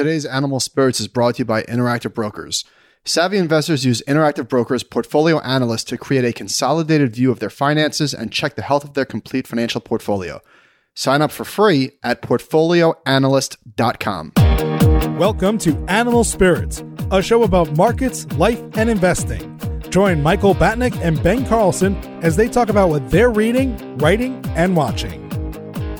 [0.00, 2.64] Today's Animal Spirits is brought to you by Interactive Brokers.
[3.04, 8.14] Savvy investors use Interactive Brokers portfolio analysts to create a consolidated view of their finances
[8.14, 10.40] and check the health of their complete financial portfolio.
[10.94, 14.32] Sign up for free at portfolioanalyst.com.
[15.18, 19.60] Welcome to Animal Spirits, a show about markets, life, and investing.
[19.90, 21.94] Join Michael Batnick and Ben Carlson
[22.24, 25.29] as they talk about what they're reading, writing, and watching.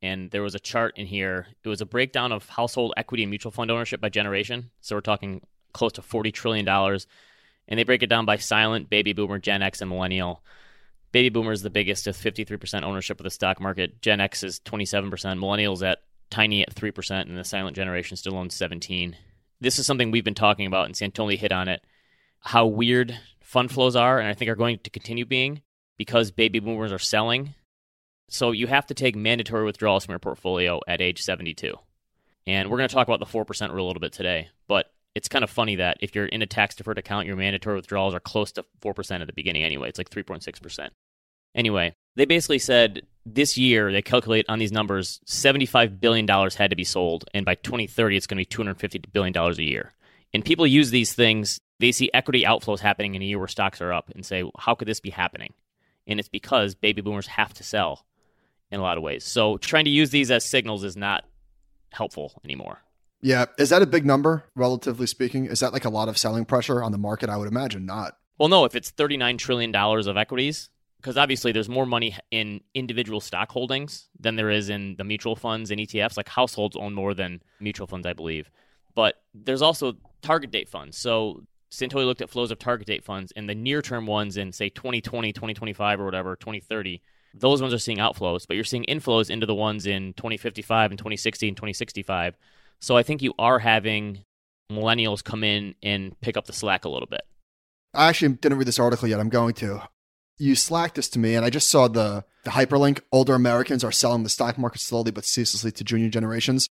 [0.00, 1.46] and there was a chart in here.
[1.64, 4.70] It was a breakdown of household equity and mutual fund ownership by generation.
[4.80, 6.68] So we're talking close to $40 trillion.
[6.68, 10.42] And they break it down by silent, baby boomer, Gen X, and millennial.
[11.12, 14.00] Baby boomer is the biggest with 53% ownership of the stock market.
[14.00, 15.10] Gen X is 27%.
[15.10, 15.98] Millennials at
[16.30, 19.16] tiny at 3%, and the silent generation still owns 17
[19.60, 21.82] This is something we've been talking about, and Santoli hit on it.
[22.40, 25.62] How weird fund flows are, and I think are going to continue being
[25.96, 27.54] because baby boomers are selling
[28.28, 31.74] so you have to take mandatory withdrawals from your portfolio at age 72.
[32.46, 34.48] And we're going to talk about the 4% rule a little bit today.
[34.68, 37.76] But it's kind of funny that if you're in a tax deferred account, your mandatory
[37.76, 39.88] withdrawals are close to 4% at the beginning anyway.
[39.88, 40.90] It's like 3.6%.
[41.54, 46.76] Anyway, they basically said this year, they calculate on these numbers, $75 billion had to
[46.76, 47.24] be sold.
[47.34, 49.92] And by 2030, it's going to be $250 billion a year.
[50.34, 53.80] And people use these things, they see equity outflows happening in a year where stocks
[53.80, 55.54] are up and say, how could this be happening?
[56.06, 58.06] And it's because baby boomers have to sell
[58.70, 59.24] in a lot of ways.
[59.24, 61.24] So trying to use these as signals is not
[61.92, 62.78] helpful anymore.
[63.20, 63.46] Yeah.
[63.58, 65.46] Is that a big number, relatively speaking?
[65.46, 67.28] Is that like a lot of selling pressure on the market?
[67.28, 68.16] I would imagine not.
[68.38, 73.20] Well, no, if it's $39 trillion of equities, because obviously there's more money in individual
[73.20, 76.16] stock holdings than there is in the mutual funds and ETFs.
[76.16, 78.50] Like households own more than mutual funds, I believe.
[78.94, 80.96] But there's also target date funds.
[80.96, 84.52] So Santoli looked at flows of target date funds and the near term ones in,
[84.52, 87.02] say, 2020, 2025, or whatever, 2030
[87.40, 90.98] those ones are seeing outflows, but you're seeing inflows into the ones in 2055 and
[90.98, 92.36] 2060 and 2065.
[92.80, 94.24] So I think you are having
[94.70, 97.22] millennials come in and pick up the slack a little bit.
[97.94, 99.20] I actually didn't read this article yet.
[99.20, 99.82] I'm going to.
[100.38, 103.00] You slacked this to me, and I just saw the, the hyperlink.
[103.10, 106.68] Older Americans are selling the stock market slowly but ceaselessly to junior generations.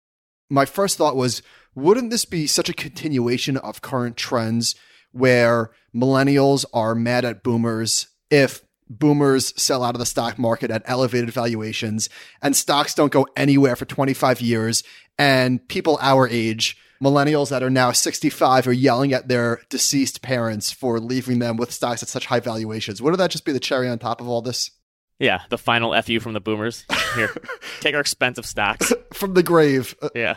[0.48, 1.42] My first thought was,
[1.74, 4.74] wouldn't this be such a continuation of current trends
[5.12, 10.82] where millennials are mad at boomers if boomers sell out of the stock market at
[10.84, 12.10] elevated valuations
[12.42, 14.82] and stocks don't go anywhere for 25 years
[15.16, 20.70] and people our age millennials that are now 65 are yelling at their deceased parents
[20.70, 23.00] for leaving them with stocks at such high valuations.
[23.00, 24.70] Wouldn't that just be the cherry on top of all this?
[25.18, 26.84] Yeah the final fu from the boomers.
[27.14, 27.34] Here
[27.80, 28.92] take our expensive stocks.
[29.12, 29.94] From the grave.
[30.00, 30.36] Uh, yeah.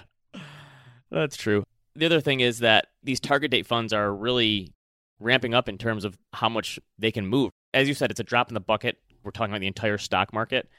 [1.10, 1.64] That's true.
[1.96, 4.74] The other thing is that these target date funds are really
[5.20, 8.24] ramping up in terms of how much they can move as you said, it's a
[8.24, 8.98] drop in the bucket.
[9.24, 10.70] We're talking about the entire stock market.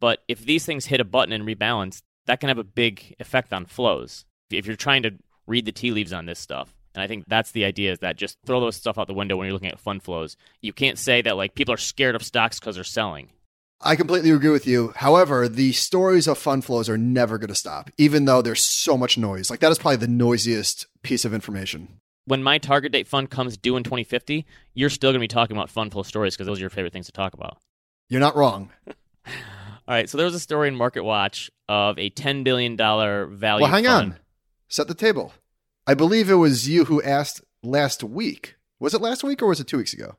[0.00, 3.52] But if these things hit a button and rebalance, that can have a big effect
[3.52, 4.24] on flows.
[4.50, 5.12] If you're trying to
[5.46, 8.16] read the tea leaves on this stuff, and I think that's the idea is that
[8.16, 10.36] just throw those stuff out the window when you're looking at fund flows.
[10.60, 13.30] You can't say that like people are scared of stocks because they're selling.
[13.80, 14.92] I completely agree with you.
[14.96, 18.96] However, the stories of fund flows are never going to stop, even though there's so
[18.96, 19.50] much noise.
[19.50, 23.56] Like that is probably the noisiest piece of information when my target date fund comes
[23.56, 26.58] due in 2050, you're still going to be talking about fund flow stories because those
[26.58, 27.58] are your favorite things to talk about.
[28.08, 28.70] You're not wrong.
[28.86, 33.62] All right, so there was a story in Market Watch of a $10 billion value.
[33.62, 34.12] Well, hang fund.
[34.12, 34.18] on.
[34.68, 35.32] Set the table.
[35.86, 38.56] I believe it was you who asked last week.
[38.80, 40.16] Was it last week or was it two weeks ago?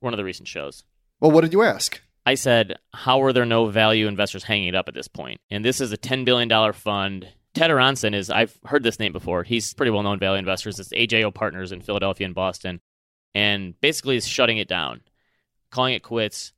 [0.00, 0.84] One of the recent shows.
[1.20, 2.00] Well, what did you ask?
[2.24, 5.40] I said, How are there no value investors hanging it up at this point?
[5.50, 9.42] And this is a $10 billion fund Ted Aronson is, I've heard this name before.
[9.42, 10.78] He's pretty well known value investors.
[10.78, 12.80] It's AJO Partners in Philadelphia and Boston.
[13.34, 15.00] And basically is shutting it down,
[15.70, 16.52] calling it quits.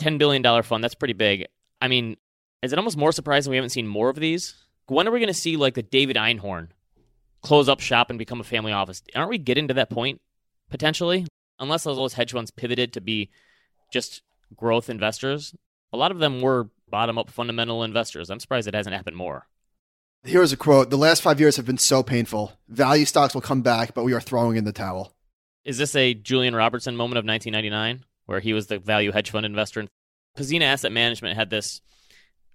[0.00, 1.46] $10 billion fund, that's pretty big.
[1.80, 2.16] I mean,
[2.62, 4.54] is it almost more surprising we haven't seen more of these?
[4.86, 6.68] When are we going to see like the David Einhorn
[7.42, 9.02] close up shop and become a family office?
[9.14, 10.20] Aren't we getting to that point
[10.70, 11.26] potentially?
[11.58, 13.30] Unless those hedge funds pivoted to be
[13.92, 14.22] just
[14.56, 15.54] growth investors,
[15.92, 18.30] a lot of them were bottom up fundamental investors.
[18.30, 19.46] I'm surprised it hasn't happened more.
[20.24, 22.52] Here's a quote The last five years have been so painful.
[22.68, 25.12] Value stocks will come back, but we are throwing in the towel.
[25.64, 29.44] Is this a Julian Robertson moment of 1999 where he was the value hedge fund
[29.44, 29.88] investor?
[30.38, 31.80] Pzena Asset Management had this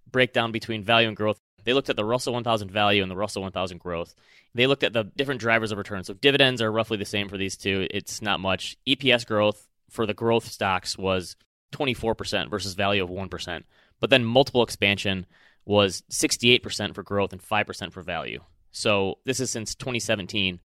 [0.10, 1.42] breakdown between value and growth.
[1.66, 4.16] They looked at the Russell 1000 value and the Russell 1000 growth.
[4.56, 6.06] They looked at the different drivers of return.
[6.06, 7.86] So dividends are roughly the same for these two.
[7.92, 8.78] It's not much.
[8.88, 11.36] EPS growth for the growth stocks was
[11.74, 13.63] 24% versus value of 1%.
[14.00, 15.25] But then multiple expansion
[15.68, 18.40] was 68% for growth and 5% for value.
[18.72, 20.60] So this is since 2017.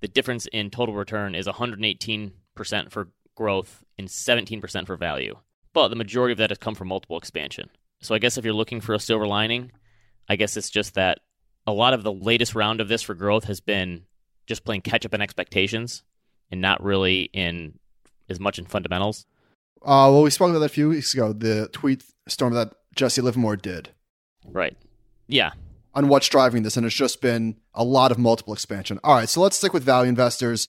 [0.00, 2.32] The difference in total return is 118%
[2.90, 5.36] for growth and 17% for value.
[5.72, 7.68] But the majority of that has come from multiple expansion.
[8.00, 9.72] So I guess if you're looking for a silver lining,
[10.28, 11.18] I guess it's just that
[11.66, 14.04] a lot of the latest round of this for growth has been
[14.46, 16.04] just playing catch up in expectations
[16.50, 17.78] and not really in
[18.28, 19.26] as much in fundamentals.
[19.82, 21.32] Uh, well, we spoke about that a few weeks ago.
[21.32, 23.90] The tweet storm that Jesse Livermore did.
[24.44, 24.76] Right.
[25.26, 25.52] Yeah.
[25.94, 28.98] On what's driving this, and it's just been a lot of multiple expansion.
[29.04, 30.66] All right, so let's stick with value investors.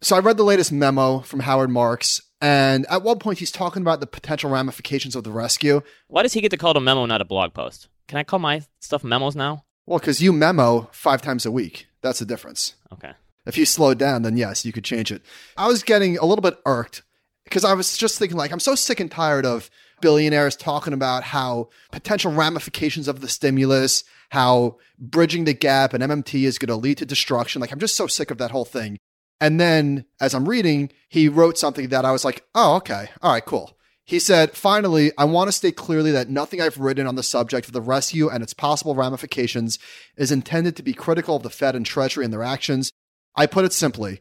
[0.00, 3.82] So I read the latest memo from Howard Marks, and at one point he's talking
[3.82, 5.82] about the potential ramifications of the rescue.
[6.08, 7.88] Why does he get to call it a memo, not a blog post?
[8.08, 9.64] Can I call my stuff memos now?
[9.86, 11.86] Well, because you memo five times a week.
[12.02, 12.74] That's the difference.
[12.92, 13.12] Okay.
[13.46, 15.22] If you slow down, then yes, you could change it.
[15.56, 17.02] I was getting a little bit irked
[17.44, 19.70] because I was just thinking, like, I'm so sick and tired of
[20.00, 26.44] billionaires talking about how potential ramifications of the stimulus, how bridging the gap and MMT
[26.44, 27.60] is going to lead to destruction.
[27.60, 28.98] Like, I'm just so sick of that whole thing.
[29.40, 33.08] And then as I'm reading, he wrote something that I was like, oh, okay.
[33.22, 33.76] All right, cool.
[34.04, 37.66] He said, finally, I want to state clearly that nothing I've written on the subject
[37.66, 39.78] of the rescue and its possible ramifications
[40.16, 42.90] is intended to be critical of the Fed and Treasury and their actions.
[43.36, 44.20] I put it simply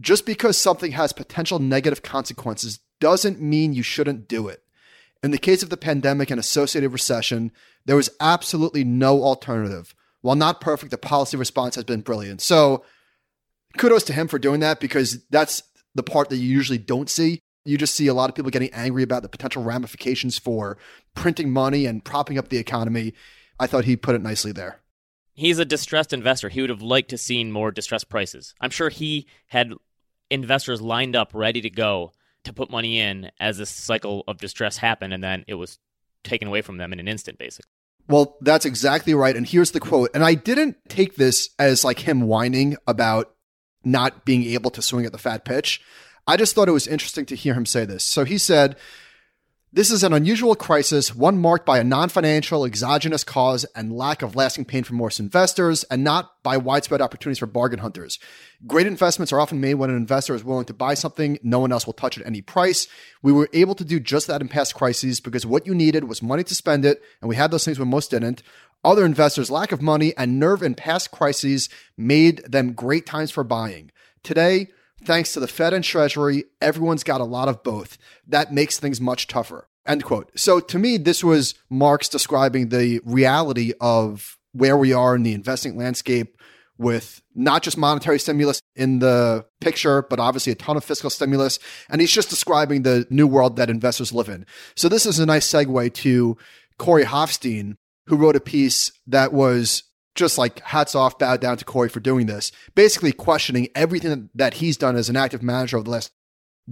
[0.00, 4.62] just because something has potential negative consequences doesn't mean you shouldn't do it.
[5.24, 7.50] In the case of the pandemic and associated recession,
[7.86, 9.94] there was absolutely no alternative.
[10.20, 12.42] While not perfect, the policy response has been brilliant.
[12.42, 12.84] So,
[13.78, 15.62] kudos to him for doing that because that's
[15.94, 17.40] the part that you usually don't see.
[17.64, 20.76] You just see a lot of people getting angry about the potential ramifications for
[21.14, 23.14] printing money and propping up the economy.
[23.58, 24.80] I thought he put it nicely there.
[25.32, 26.50] He's a distressed investor.
[26.50, 28.54] He would have liked to seen more distressed prices.
[28.60, 29.72] I'm sure he had
[30.28, 32.12] investors lined up ready to go
[32.44, 35.78] to put money in as this cycle of distress happened and then it was
[36.22, 37.70] taken away from them in an instant basically.
[38.08, 39.34] Well, that's exactly right.
[39.34, 40.10] And here's the quote.
[40.14, 43.34] And I didn't take this as like him whining about
[43.82, 45.80] not being able to swing at the fat pitch.
[46.26, 48.04] I just thought it was interesting to hear him say this.
[48.04, 48.76] So he said,
[49.74, 54.22] this is an unusual crisis, one marked by a non financial exogenous cause and lack
[54.22, 58.20] of lasting pain for most investors, and not by widespread opportunities for bargain hunters.
[58.68, 61.72] Great investments are often made when an investor is willing to buy something no one
[61.72, 62.86] else will touch at any price.
[63.20, 66.22] We were able to do just that in past crises because what you needed was
[66.22, 68.44] money to spend it, and we had those things when most didn't.
[68.84, 73.42] Other investors' lack of money and nerve in past crises made them great times for
[73.42, 73.90] buying.
[74.22, 74.68] Today,
[75.04, 77.98] Thanks to the Fed and Treasury, everyone's got a lot of both.
[78.26, 79.68] That makes things much tougher.
[79.86, 80.30] End quote.
[80.38, 85.34] So to me, this was Marks describing the reality of where we are in the
[85.34, 86.40] investing landscape
[86.78, 91.58] with not just monetary stimulus in the picture, but obviously a ton of fiscal stimulus.
[91.88, 94.46] And he's just describing the new world that investors live in.
[94.74, 96.36] So this is a nice segue to
[96.78, 99.84] Corey Hoffstein, who wrote a piece that was
[100.14, 104.54] just like hats off, bow down to Corey for doing this, basically questioning everything that
[104.54, 106.12] he's done as an active manager over the last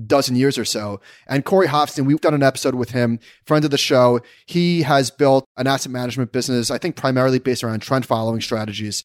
[0.06, 1.00] dozen years or so.
[1.26, 4.20] And Corey Hoffstein, we've done an episode with him, friend of the show.
[4.46, 9.04] He has built an asset management business, I think primarily based around trend following strategies.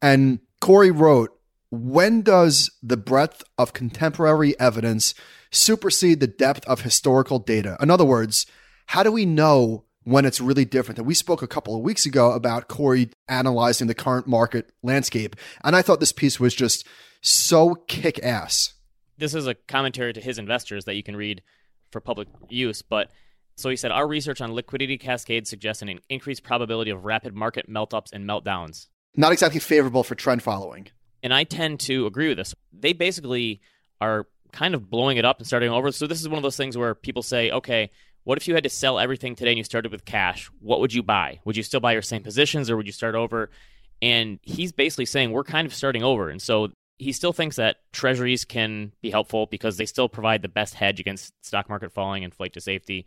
[0.00, 1.30] And Corey wrote,
[1.70, 5.14] when does the breadth of contemporary evidence
[5.50, 7.76] supersede the depth of historical data?
[7.80, 8.46] In other words,
[8.86, 10.98] how do we know when it's really different.
[10.98, 15.36] And we spoke a couple of weeks ago about Corey analyzing the current market landscape.
[15.64, 16.86] And I thought this piece was just
[17.20, 18.74] so kick ass.
[19.18, 21.42] This is a commentary to his investors that you can read
[21.90, 22.82] for public use.
[22.82, 23.10] But
[23.56, 27.68] so he said, Our research on liquidity cascades suggests an increased probability of rapid market
[27.68, 28.88] melt ups and meltdowns.
[29.16, 30.88] Not exactly favorable for trend following.
[31.22, 32.54] And I tend to agree with this.
[32.72, 33.60] They basically
[34.00, 35.92] are kind of blowing it up and starting over.
[35.92, 37.90] So this is one of those things where people say, okay,
[38.24, 40.50] what if you had to sell everything today and you started with cash?
[40.60, 41.40] What would you buy?
[41.44, 43.50] Would you still buy your same positions or would you start over?
[44.00, 46.28] And he's basically saying we're kind of starting over.
[46.28, 50.48] And so he still thinks that treasuries can be helpful because they still provide the
[50.48, 53.06] best hedge against stock market falling and flight to safety.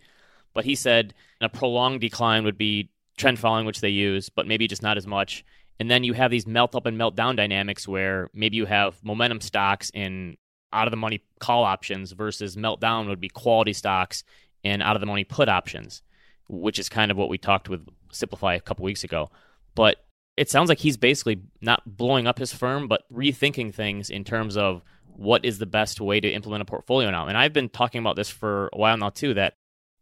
[0.54, 4.68] But he said a prolonged decline would be trend following, which they use, but maybe
[4.68, 5.46] just not as much.
[5.80, 9.02] And then you have these melt up and melt down dynamics where maybe you have
[9.04, 10.38] momentum stocks in
[10.74, 14.24] out of the money call options versus meltdown would be quality stocks
[14.66, 16.02] and out of the money put options,
[16.50, 19.30] which is kind of what we talked with Simplify a couple weeks ago.
[19.76, 19.98] But
[20.36, 24.58] it sounds like he's basically not blowing up his firm, but rethinking things in terms
[24.58, 27.28] of what is the best way to implement a portfolio now.
[27.28, 29.34] And I've been talking about this for a while now too.
[29.36, 29.54] That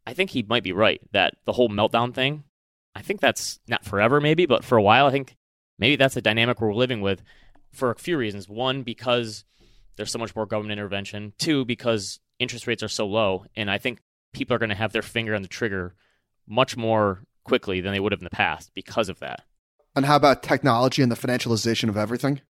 [0.08, 1.02] I think he might be right.
[1.12, 2.44] That the whole meltdown thing
[2.96, 5.36] I think that's not forever, maybe, but for a while, I think
[5.80, 7.24] maybe that's the dynamic we're living with
[7.72, 8.48] for a few reasons.
[8.48, 9.46] One, because
[9.96, 11.34] there's so much more government intervention.
[11.38, 13.46] Two, because interest rates are so low.
[13.56, 14.00] And I think
[14.34, 15.96] people are going to have their finger on the trigger
[16.48, 19.44] much more quickly than they would have in the past because of that.
[19.96, 22.42] And how about technology and the financialization of everything?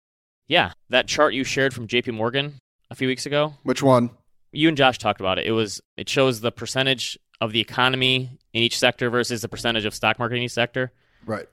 [0.46, 2.54] Yeah, that chart you shared from JP Morgan
[2.90, 3.54] a few weeks ago.
[3.62, 4.10] Which one?
[4.52, 5.46] You and Josh talked about it.
[5.46, 9.84] It was it shows the percentage of the economy in each sector versus the percentage
[9.84, 10.92] of stock market in each sector.
[11.26, 11.48] Right.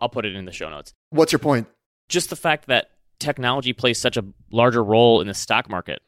[0.00, 0.92] I'll put it in the show notes.
[1.10, 1.68] What's your point?
[2.08, 6.02] Just the fact that technology plays such a larger role in the stock market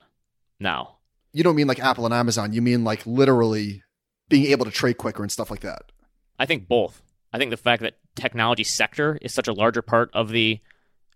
[0.60, 0.93] now.
[1.34, 2.54] You don't mean like Apple and Amazon.
[2.54, 3.82] You mean like literally
[4.30, 5.92] being able to trade quicker and stuff like that.
[6.38, 7.02] I think both.
[7.32, 10.60] I think the fact that technology sector is such a larger part of the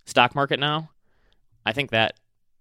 [0.04, 0.90] stock market now,
[1.64, 2.18] I think that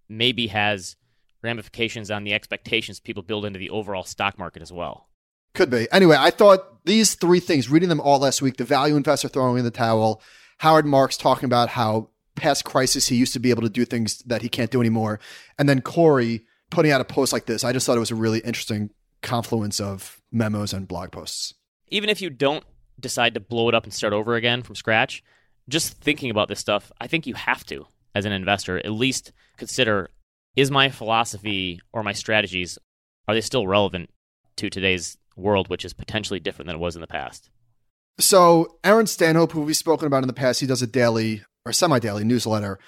[0.08, 0.96] maybe has
[1.42, 5.08] ramifications on the expectations people build into the overall stock market as well.
[5.56, 5.88] Could be.
[5.92, 9.58] Anyway, I thought these three things, reading them all last week, the value investor throwing
[9.58, 10.22] in the towel,
[10.60, 14.20] Howard Marks talking about how past crisis he used to be able to do things
[14.20, 15.20] that he can't do anymore,
[15.58, 17.64] and then Corey putting out a post like this.
[17.64, 21.54] I just thought it was a really interesting confluence of memos and blog posts.
[21.90, 22.64] Even if you don't
[23.00, 25.24] decide to blow it up and start over again from scratch,
[25.70, 29.32] just thinking about this stuff, I think you have to, as an investor, at least
[29.58, 30.10] consider
[30.56, 32.78] is my philosophy or my strategies
[33.28, 34.10] are they still relevant
[34.56, 37.50] to today's world, which is potentially different than it was in the past?
[38.20, 41.74] So Aaron Stanhope, who we've spoken about in the past, he does a daily or
[41.74, 42.80] semi-daily newsletter,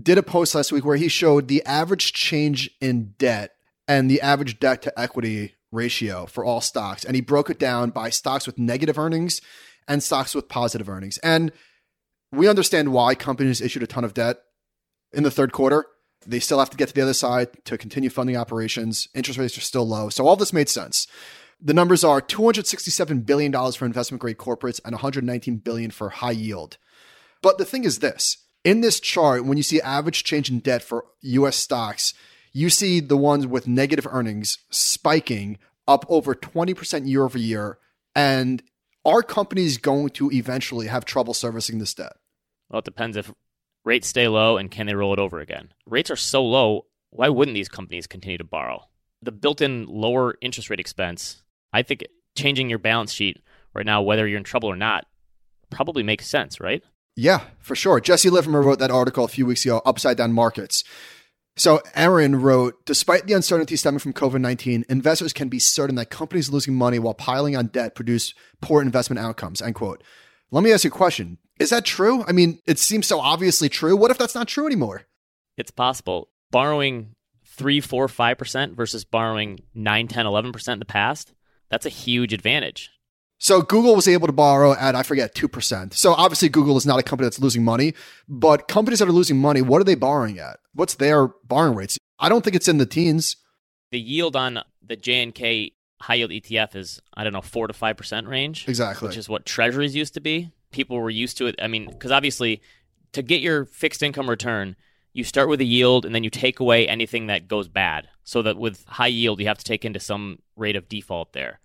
[0.00, 3.52] did a post last week where he showed the average change in debt
[3.86, 7.04] and the average debt to equity ratio for all stocks.
[7.04, 9.40] And he broke it down by stocks with negative earnings
[9.86, 11.18] and stocks with positive earnings.
[11.18, 11.52] And
[12.32, 14.38] we understand why companies issued a ton of debt
[15.12, 15.86] in the third quarter.
[16.26, 19.08] They still have to get to the other side to continue funding operations.
[19.14, 20.08] Interest rates are still low.
[20.08, 21.06] So all this made sense.
[21.60, 26.78] The numbers are $267 billion for investment grade corporates and 119 billion for high yield.
[27.42, 30.82] But the thing is this in this chart, when you see average change in debt
[30.82, 32.14] for US stocks,
[32.52, 37.78] you see the ones with negative earnings spiking up over 20% year over year.
[38.14, 38.62] And
[39.04, 42.14] are companies going to eventually have trouble servicing this debt?
[42.70, 43.32] Well, it depends if
[43.84, 45.72] rates stay low and can they roll it over again.
[45.86, 48.88] Rates are so low, why wouldn't these companies continue to borrow?
[49.20, 51.42] The built in lower interest rate expense,
[51.72, 52.04] I think
[52.36, 53.42] changing your balance sheet
[53.74, 55.06] right now, whether you're in trouble or not,
[55.70, 56.82] probably makes sense, right?
[57.16, 58.00] Yeah, for sure.
[58.00, 60.82] Jesse Livermore wrote that article a few weeks ago, Upside Down Markets.
[61.56, 66.50] So Aaron wrote, despite the uncertainty stemming from COVID-19, investors can be certain that companies
[66.50, 70.02] losing money while piling on debt produce poor investment outcomes, end quote.
[70.50, 71.38] Let me ask you a question.
[71.60, 72.24] Is that true?
[72.26, 73.96] I mean, it seems so obviously true.
[73.96, 75.02] What if that's not true anymore?
[75.56, 76.30] It's possible.
[76.50, 77.14] Borrowing
[77.46, 81.32] 3, 4, 5% versus borrowing 9, 10, 11% in the past,
[81.70, 82.90] that's a huge advantage.
[83.44, 85.92] So Google was able to borrow at, I forget, 2%.
[85.92, 87.92] So obviously Google is not a company that's losing money,
[88.26, 90.60] but companies that are losing money, what are they borrowing at?
[90.72, 91.98] What's their borrowing rates?
[92.18, 93.36] I don't think it's in the teens.
[93.90, 98.26] The yield on the JNK high yield ETF is, I don't know, 4 to 5%
[98.26, 98.66] range.
[98.66, 99.08] Exactly.
[99.08, 100.50] Which is what treasuries used to be.
[100.70, 101.54] People were used to it.
[101.60, 102.62] I mean, because obviously
[103.12, 104.74] to get your fixed income return,
[105.12, 108.08] you start with a yield and then you take away anything that goes bad.
[108.22, 111.60] So that with high yield, you have to take into some rate of default there.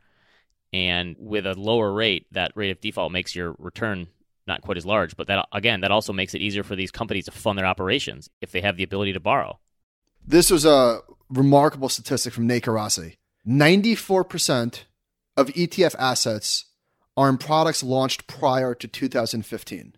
[0.72, 4.08] And with a lower rate, that rate of default makes your return
[4.48, 5.16] not quite as large.
[5.16, 8.30] But that again, that also makes it easier for these companies to fund their operations
[8.42, 9.60] if they have the ability to borrow.
[10.26, 11.00] This was a
[11.30, 13.16] remarkable statistic from Nate Geraci.
[13.48, 14.84] 94%
[15.38, 16.66] of ETF assets
[17.16, 19.96] are in products launched prior to 2015.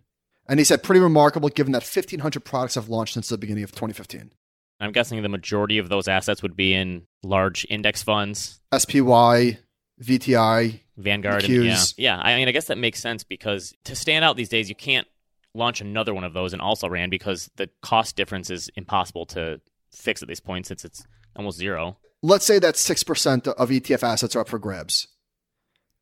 [0.48, 3.72] And he said, pretty remarkable given that 1,500 products have launched since the beginning of
[3.72, 4.32] 2015.
[4.80, 8.60] I'm guessing the majority of those assets would be in large index funds.
[8.76, 9.58] SPY,
[10.02, 11.44] VTI, Vanguard.
[11.44, 12.18] And, yeah, yeah.
[12.18, 15.06] I mean, I guess that makes sense because to stand out these days, you can't
[15.54, 19.60] launch another one of those and also ran because the cost difference is impossible to
[19.92, 21.06] fix at this point since it's
[21.36, 21.96] almost zero.
[22.22, 25.08] Let's say that 6% of ETF assets are up for grabs.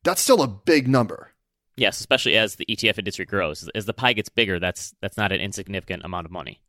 [0.05, 1.33] That's still a big number.
[1.77, 3.69] Yes, especially as the ETF industry grows.
[3.75, 6.61] As the pie gets bigger, that's that's not an insignificant amount of money.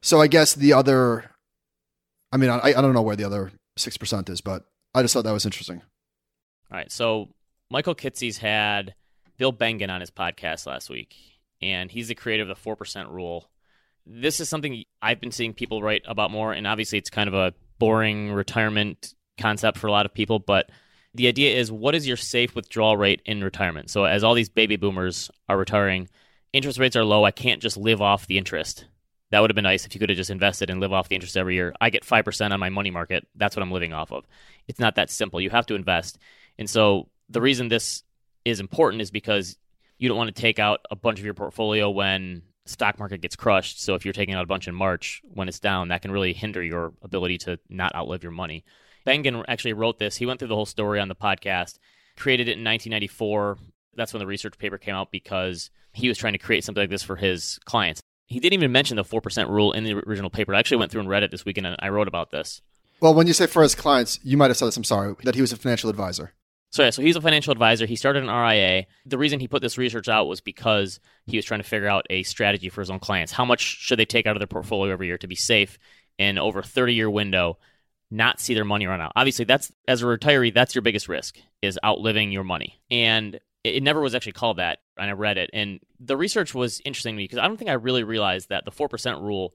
[0.00, 1.30] So I guess the other,
[2.32, 4.64] I mean, I, I don't know where the other 6% is, but
[4.94, 5.82] I just thought that was interesting.
[6.70, 6.90] All right.
[6.90, 7.28] So
[7.70, 8.94] Michael Kitces had
[9.36, 11.14] Bill Bengen on his podcast last week,
[11.62, 13.48] and he's the creator of the 4% rule.
[14.06, 17.34] This is something I've been seeing people write about more, and obviously it's kind of
[17.34, 20.70] a boring retirement concept for a lot of people, but
[21.14, 23.90] the idea is what is your safe withdrawal rate in retirement?
[23.90, 26.08] So as all these baby boomers are retiring,
[26.52, 27.24] interest rates are low.
[27.24, 28.86] I can't just live off the interest.
[29.30, 31.16] That would have been nice if you could have just invested and live off the
[31.16, 31.74] interest every year.
[31.80, 33.26] I get 5% on my money market.
[33.34, 34.24] That's what I'm living off of.
[34.68, 35.40] It's not that simple.
[35.40, 36.18] You have to invest.
[36.58, 38.02] And so the reason this
[38.44, 39.56] is important is because
[39.98, 43.36] you don't want to take out a bunch of your portfolio when stock market gets
[43.36, 43.82] crushed.
[43.82, 46.32] So if you're taking out a bunch in March when it's down, that can really
[46.32, 48.64] hinder your ability to not outlive your money.
[49.06, 50.16] Bengen actually wrote this.
[50.16, 51.78] He went through the whole story on the podcast,
[52.16, 53.58] created it in 1994.
[53.94, 56.90] That's when the research paper came out because he was trying to create something like
[56.90, 58.00] this for his clients.
[58.26, 60.54] He didn't even mention the 4% rule in the original paper.
[60.54, 62.60] I actually went through and read it this weekend and I wrote about this.
[63.00, 65.34] Well, when you say for his clients, you might have said this, I'm sorry, that
[65.34, 66.32] he was a financial advisor.
[66.76, 67.86] So yeah, so he's a financial advisor.
[67.86, 68.84] He started an RIA.
[69.06, 72.04] The reason he put this research out was because he was trying to figure out
[72.10, 73.32] a strategy for his own clients.
[73.32, 75.78] How much should they take out of their portfolio every year to be safe
[76.18, 77.56] in over a 30 year window,
[78.10, 79.12] not see their money run out?
[79.16, 82.78] Obviously, that's as a retiree, that's your biggest risk is outliving your money.
[82.90, 84.80] And it never was actually called that.
[84.98, 87.70] And I read it, and the research was interesting to me because I don't think
[87.70, 89.54] I really realized that the four percent rule.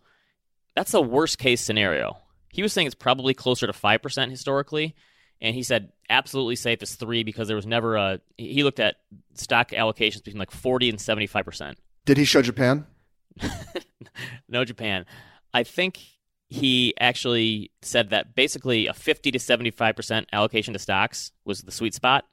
[0.76, 2.18] That's the worst case scenario.
[2.50, 4.96] He was saying it's probably closer to five percent historically,
[5.42, 8.22] and he said absolutely safe is three because there was never a.
[8.38, 8.98] He looked at
[9.34, 11.80] stock allocations between like forty and seventy five percent.
[12.06, 12.86] Did he show Japan?
[14.48, 15.06] no Japan.
[15.54, 16.00] I think
[16.48, 21.62] he actually said that basically a fifty to seventy five percent allocation to stocks was
[21.62, 22.26] the sweet spot.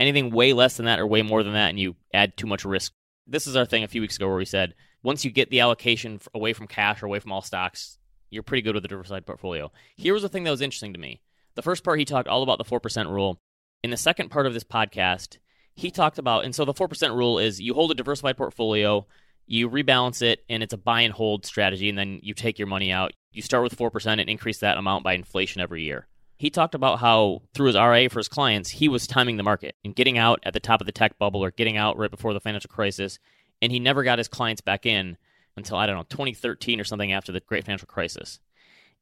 [0.00, 2.64] Anything way less than that or way more than that, and you add too much
[2.64, 2.92] risk.
[3.26, 5.60] This is our thing a few weeks ago where we said once you get the
[5.60, 7.98] allocation away from cash or away from all stocks,
[8.30, 9.70] you're pretty good with a diversified portfolio.
[9.96, 11.20] Here was the thing that was interesting to me
[11.58, 13.40] the first part, he talked all about the 4% rule.
[13.82, 15.38] In the second part of this podcast,
[15.74, 19.08] he talked about, and so the 4% rule is you hold a diversified portfolio,
[19.44, 22.68] you rebalance it, and it's a buy and hold strategy, and then you take your
[22.68, 23.10] money out.
[23.32, 26.06] You start with 4% and increase that amount by inflation every year.
[26.36, 29.74] He talked about how through his RIA for his clients, he was timing the market
[29.84, 32.34] and getting out at the top of the tech bubble or getting out right before
[32.34, 33.18] the financial crisis.
[33.60, 35.16] And he never got his clients back in
[35.56, 38.38] until, I don't know, 2013 or something after the great financial crisis.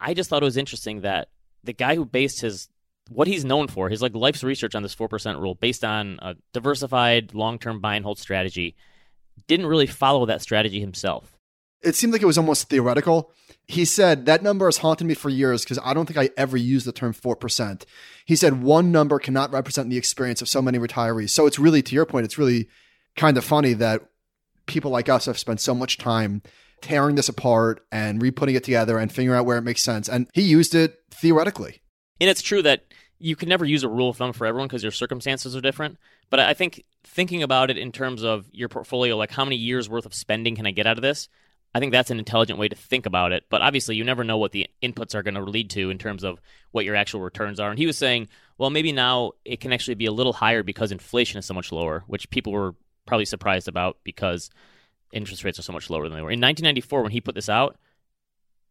[0.00, 1.28] I just thought it was interesting that
[1.66, 2.68] the guy who based his
[3.08, 6.18] what he's known for, his like life's research on this four percent rule, based on
[6.22, 8.76] a diversified long term buy and hold strategy,
[9.46, 11.36] didn't really follow that strategy himself.
[11.82, 13.30] It seemed like it was almost theoretical.
[13.68, 16.56] He said that number has haunted me for years because I don't think I ever
[16.56, 17.84] used the term 4%.
[18.24, 21.30] He said one number cannot represent the experience of so many retirees.
[21.30, 22.68] So it's really, to your point, it's really
[23.16, 24.02] kind of funny that
[24.66, 26.42] people like us have spent so much time
[26.80, 30.08] tearing this apart and re-putting it together and figuring out where it makes sense.
[30.08, 31.80] And he used it theoretically.
[32.20, 32.84] And it's true that
[33.18, 35.98] you can never use a rule of thumb for everyone because your circumstances are different.
[36.30, 39.88] But I think thinking about it in terms of your portfolio, like how many years
[39.88, 41.28] worth of spending can I get out of this?
[41.74, 43.44] I think that's an intelligent way to think about it.
[43.50, 46.24] But obviously, you never know what the inputs are going to lead to in terms
[46.24, 46.40] of
[46.72, 47.68] what your actual returns are.
[47.68, 50.90] And he was saying, well, maybe now it can actually be a little higher because
[50.90, 54.50] inflation is so much lower, which people were probably surprised about because
[55.12, 56.30] interest rates are so much lower than they were.
[56.30, 57.76] In 1994, when he put this out,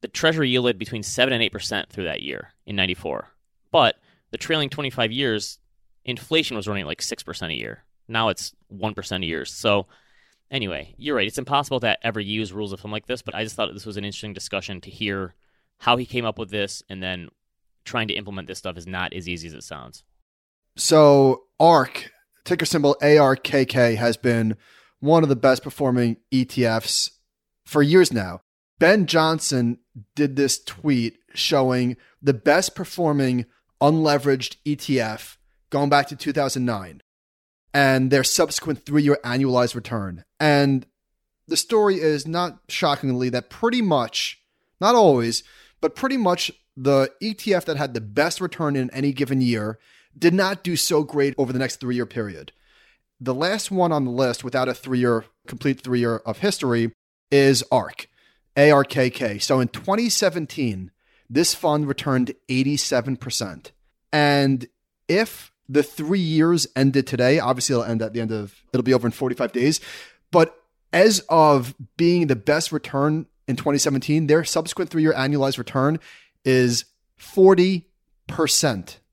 [0.02, 3.28] the Treasury yielded between 7 and 8% through that year in 94.
[3.72, 3.96] But
[4.32, 5.60] the trailing 25 years,
[6.04, 7.84] inflation was running at like 6% a year.
[8.08, 9.46] Now it's 1% a year.
[9.46, 9.88] So,
[10.52, 11.28] anyway, you're right.
[11.28, 13.86] It's impossible to ever use rules of thumb like this, but I just thought this
[13.86, 15.34] was an interesting discussion to hear
[15.80, 17.30] how he came up with this and then
[17.84, 20.04] trying to implement this stuff is not as easy as it sounds.
[20.76, 22.12] So, ARK,
[22.44, 24.58] ticker symbol ARKK, has been
[25.00, 27.12] one of the best performing ETFs
[27.66, 28.42] for years now.
[28.80, 29.80] Ben Johnson
[30.16, 33.46] did this tweet showing the best performing
[33.82, 35.38] unleveraged ETF
[35.70, 37.02] going back to 2009
[37.74, 40.24] and their subsequent three year annualized return.
[40.40, 40.86] And
[41.48, 44.42] the story is not shockingly that pretty much,
[44.80, 45.44] not always,
[45.82, 49.80] but pretty much the ETF that had the best return in any given year
[50.18, 52.52] did not do so great over the next three year period.
[53.20, 56.92] The last one on the list without a three year, complete three year of history
[57.32, 58.08] is ARK,
[58.58, 59.42] ARKK.
[59.42, 60.92] So in 2017,
[61.30, 63.72] this fund returned 87%.
[64.12, 64.68] And
[65.08, 68.94] if the three years ended today, obviously it'll end at the end of, it'll be
[68.94, 69.80] over in 45 days.
[70.32, 70.56] But
[70.94, 76.00] as of being the best return in 2017, their subsequent three year annualized return
[76.44, 76.86] is
[77.20, 77.86] 40%.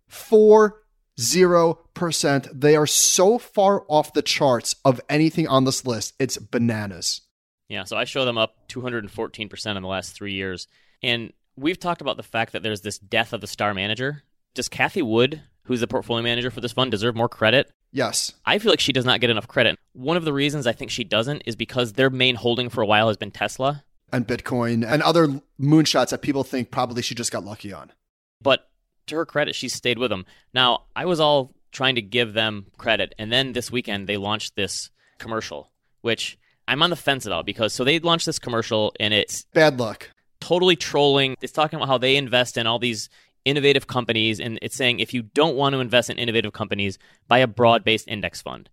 [0.09, 0.82] Four
[1.20, 2.48] zero percent.
[2.53, 6.14] They are so far off the charts of anything on this list.
[6.18, 7.22] It's bananas.
[7.68, 10.68] Yeah, so I show them up 214% in the last three years.
[11.03, 14.25] And we've talked about the fact that there's this death of the star manager.
[14.55, 17.70] Does Cathie Wood, who's the portfolio manager for this fund, deserve more credit?
[17.90, 18.33] Yes.
[18.44, 19.79] I feel like she does not get enough credit.
[19.94, 22.87] One of the reasons I think she doesn't is because their main holding for a
[22.87, 27.33] while has been Tesla and Bitcoin and other moonshots that people think probably she just
[27.33, 27.92] got lucky on.
[28.42, 28.68] But
[29.07, 30.27] to her credit, she stayed with them.
[30.55, 34.57] Now, I was all trying to give them credit, and then this weekend they launched
[34.57, 35.71] this commercial,
[36.03, 36.38] which
[36.69, 40.11] I'm on the fence about because so they launched this commercial and it's bad luck.
[40.41, 41.37] Totally trolling.
[41.41, 43.09] It's talking about how they invest in all these
[43.45, 47.38] innovative companies, and it's saying if you don't want to invest in innovative companies, buy
[47.38, 48.69] a broad based index fund.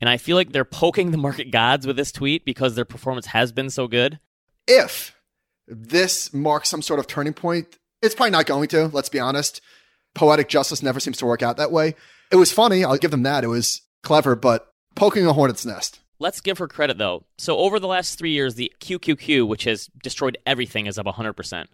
[0.00, 3.26] And I feel like they're poking the market gods with this tweet because their performance
[3.26, 4.18] has been so good.
[4.66, 5.16] If
[5.66, 9.60] this marks some sort of turning point, it's probably not going to, let's be honest.
[10.14, 11.94] Poetic justice never seems to work out that way.
[12.30, 13.44] It was funny, I'll give them that.
[13.44, 16.00] It was clever, but poking a hornet's nest.
[16.18, 17.24] Let's give her credit though.
[17.38, 21.66] So over the last three years, the QQQ, which has destroyed everything, is up 100%.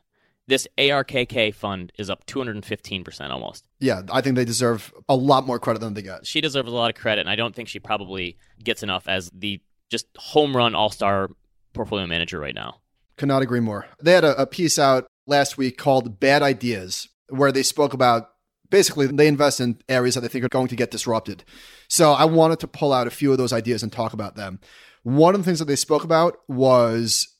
[0.47, 3.64] This ARKK fund is up 215% almost.
[3.79, 6.27] Yeah, I think they deserve a lot more credit than they get.
[6.27, 9.31] She deserves a lot of credit, and I don't think she probably gets enough as
[9.33, 11.31] the just home run all star
[11.73, 12.81] portfolio manager right now.
[13.16, 13.87] Cannot agree more.
[14.03, 18.31] They had a, a piece out last week called Bad Ideas, where they spoke about
[18.69, 21.45] basically they invest in areas that they think are going to get disrupted.
[21.88, 24.61] So I wanted to pull out a few of those ideas and talk about them.
[25.03, 27.35] One of the things that they spoke about was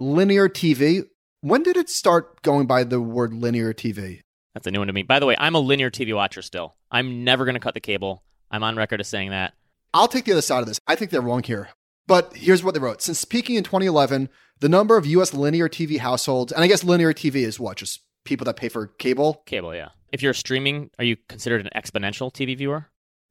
[0.00, 1.04] linear TV.
[1.40, 4.22] When did it start going by the word linear TV?
[4.54, 5.02] That's a new one to me.
[5.02, 6.74] By the way, I'm a linear TV watcher still.
[6.90, 8.24] I'm never going to cut the cable.
[8.50, 9.54] I'm on record as saying that.
[9.94, 10.80] I'll take the other side of this.
[10.86, 11.68] I think they're wrong here.
[12.08, 13.02] But here's what they wrote.
[13.02, 17.12] Since peaking in 2011, the number of US linear TV households, and I guess linear
[17.12, 17.76] TV is what?
[17.76, 19.42] Just people that pay for cable?
[19.46, 19.88] Cable, yeah.
[20.12, 22.86] If you're streaming, are you considered an exponential TV viewer?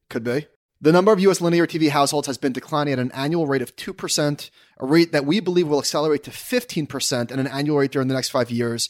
[0.10, 0.48] Could be.
[0.80, 3.76] The number of US linear TV households has been declining at an annual rate of
[3.76, 8.08] 2%, a rate that we believe will accelerate to 15% at an annual rate during
[8.08, 8.90] the next five years.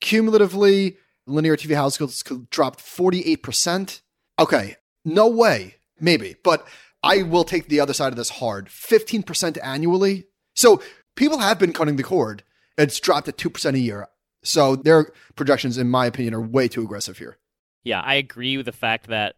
[0.00, 0.96] Cumulatively,
[1.26, 4.00] linear TV households could drop 48%.
[4.38, 6.66] Okay, no way, maybe, but
[7.02, 10.26] I will take the other side of this hard 15% annually.
[10.54, 10.82] So
[11.18, 12.44] people have been cutting the cord.
[12.78, 14.06] It's dropped at 2% a year.
[14.42, 17.36] So their projections, in my opinion, are way too aggressive here.
[17.82, 19.34] Yeah, I agree with the fact that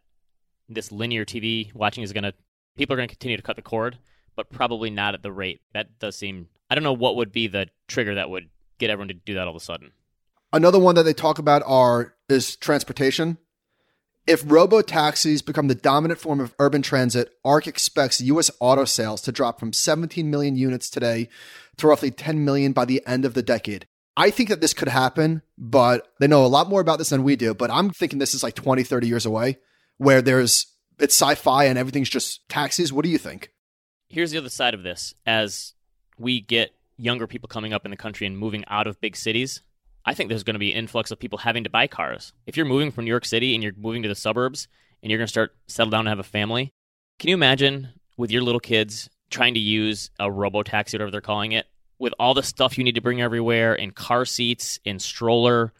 [0.68, 2.34] this linear TV watching is going to,
[2.76, 3.98] people are going to continue to cut the cord,
[4.36, 5.62] but probably not at the rate.
[5.72, 9.08] That does seem, I don't know what would be the trigger that would get everyone
[9.08, 9.92] to do that all of a sudden.
[10.52, 13.38] Another one that they talk about are is transportation.
[14.26, 19.22] If robo taxis become the dominant form of urban transit, ARK expects US auto sales
[19.22, 21.28] to drop from 17 million units today
[21.80, 23.86] to roughly 10 million by the end of the decade.
[24.16, 27.22] I think that this could happen, but they know a lot more about this than
[27.22, 27.54] we do.
[27.54, 29.58] But I'm thinking this is like 20, 30 years away
[29.96, 30.66] where there's
[30.98, 32.92] it's sci-fi and everything's just taxis.
[32.92, 33.52] What do you think?
[34.08, 35.14] Here's the other side of this.
[35.24, 35.72] As
[36.18, 39.62] we get younger people coming up in the country and moving out of big cities,
[40.04, 42.32] I think there's going to be an influx of people having to buy cars.
[42.46, 44.68] If you're moving from New York City and you're moving to the suburbs
[45.02, 46.72] and you're going to start settle down and have a family,
[47.18, 51.20] can you imagine with your little kids trying to use a robo taxi, whatever they're
[51.20, 51.66] calling it,
[51.98, 55.72] with all the stuff you need to bring everywhere in car seats, in stroller?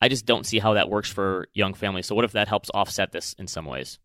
[0.00, 2.06] I just don't see how that works for young families.
[2.06, 3.98] So what if that helps offset this in some ways?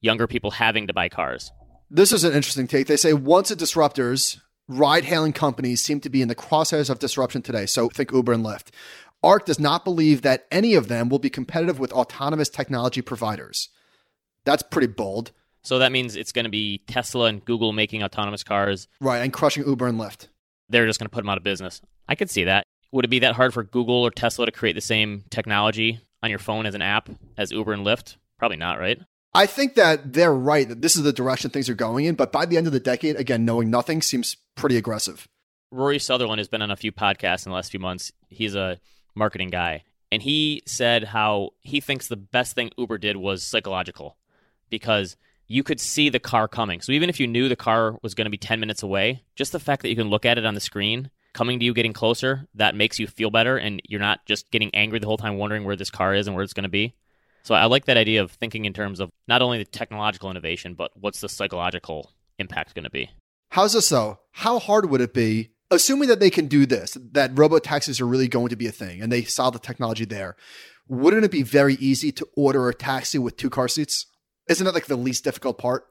[0.00, 1.52] Younger people having to buy cars.
[1.90, 2.86] This is an interesting take.
[2.86, 7.00] They say once a disruptors, ride hailing companies seem to be in the crosshairs of
[7.00, 7.66] disruption today.
[7.66, 8.68] So think Uber and Lyft.
[9.22, 13.68] ARK does not believe that any of them will be competitive with autonomous technology providers.
[14.44, 15.32] That's pretty bold.
[15.62, 18.88] So that means it's going to be Tesla and Google making autonomous cars.
[19.00, 20.28] Right, and crushing Uber and Lyft.
[20.68, 21.80] They're just going to put them out of business.
[22.08, 22.64] I could see that.
[22.92, 26.30] Would it be that hard for Google or Tesla to create the same technology on
[26.30, 28.16] your phone as an app as Uber and Lyft?
[28.38, 28.98] Probably not, right?
[29.32, 32.32] I think that they're right that this is the direction things are going in, but
[32.32, 35.28] by the end of the decade, again, knowing nothing seems pretty aggressive.
[35.70, 38.10] Rory Sutherland has been on a few podcasts in the last few months.
[38.28, 38.80] He's a
[39.14, 44.16] marketing guy, and he said how he thinks the best thing Uber did was psychological
[44.68, 45.16] because
[45.50, 46.80] you could see the car coming.
[46.80, 49.50] So even if you knew the car was going to be 10 minutes away, just
[49.50, 51.92] the fact that you can look at it on the screen coming to you getting
[51.92, 55.38] closer, that makes you feel better and you're not just getting angry the whole time
[55.38, 56.94] wondering where this car is and where it's going to be.
[57.42, 60.74] So I like that idea of thinking in terms of not only the technological innovation,
[60.74, 63.10] but what's the psychological impact going to be.
[63.50, 64.20] How's this though?
[64.30, 68.06] How hard would it be, assuming that they can do this, that robo taxis are
[68.06, 70.36] really going to be a thing and they saw the technology there?
[70.86, 74.06] Wouldn't it be very easy to order a taxi with two car seats?
[74.50, 75.86] Isn't that like the least difficult part?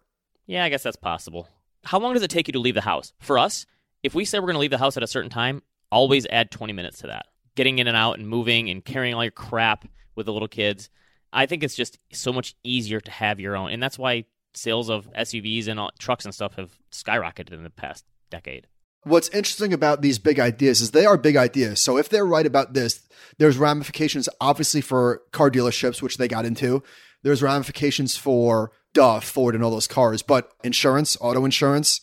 [0.46, 1.48] Yeah, I guess that's possible.
[1.86, 3.14] How long does it take you to leave the house?
[3.20, 3.66] For us,
[4.04, 6.52] if we say we're going to leave the house at a certain time, always add
[6.52, 7.28] 20 minutes to that.
[7.56, 10.90] Getting in and out and moving and carrying all your crap with the little kids.
[11.32, 13.72] I think it's just so much easier to have your own.
[13.72, 17.70] And that's why sales of SUVs and all, trucks and stuff have skyrocketed in the
[17.70, 18.68] past decade.
[19.04, 21.82] What's interesting about these big ideas is they are big ideas.
[21.82, 26.46] So if they're right about this, there's ramifications obviously for car dealerships, which they got
[26.46, 26.84] into.
[27.24, 32.02] There's ramifications for duh, Ford and all those cars, but insurance, auto insurance.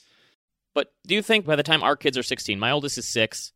[0.75, 3.53] But do you think by the time our kids are 16, my oldest is six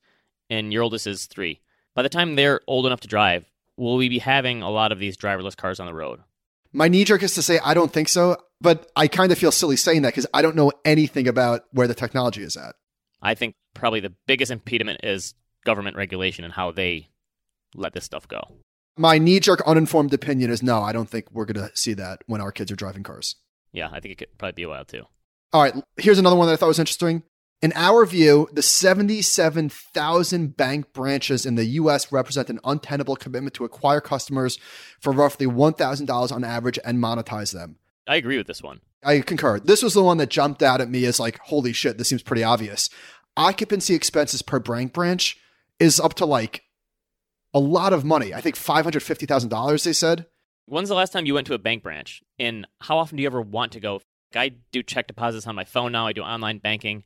[0.49, 1.61] and your oldest is three,
[1.95, 3.45] by the time they're old enough to drive,
[3.77, 6.21] will we be having a lot of these driverless cars on the road?
[6.73, 9.53] My knee jerk is to say I don't think so, but I kind of feel
[9.53, 12.75] silly saying that because I don't know anything about where the technology is at.
[13.23, 17.11] I think probably the biggest impediment is government regulation and how they
[17.75, 18.43] let this stuff go.
[19.01, 22.23] My knee jerk, uninformed opinion is no, I don't think we're going to see that
[22.27, 23.35] when our kids are driving cars.
[23.73, 25.05] Yeah, I think it could probably be a while too.
[25.55, 27.23] All right, here's another one that I thought was interesting.
[27.63, 33.65] In our view, the 77,000 bank branches in the US represent an untenable commitment to
[33.65, 34.59] acquire customers
[35.01, 37.77] for roughly $1,000 on average and monetize them.
[38.07, 38.83] I agree with this one.
[39.03, 39.61] I concur.
[39.61, 42.23] This was the one that jumped out at me as like, holy shit, this seems
[42.23, 42.91] pretty obvious.
[43.35, 45.39] Occupancy expenses per bank branch
[45.79, 46.65] is up to like
[47.55, 48.33] a lot of money.
[48.35, 50.27] I think $550,000, they said.
[50.67, 52.23] When's the last time you went to a bank branch?
[52.39, 54.01] And how often do you ever want to go?
[54.35, 56.07] I do check deposits on my phone now.
[56.07, 57.03] I do online banking.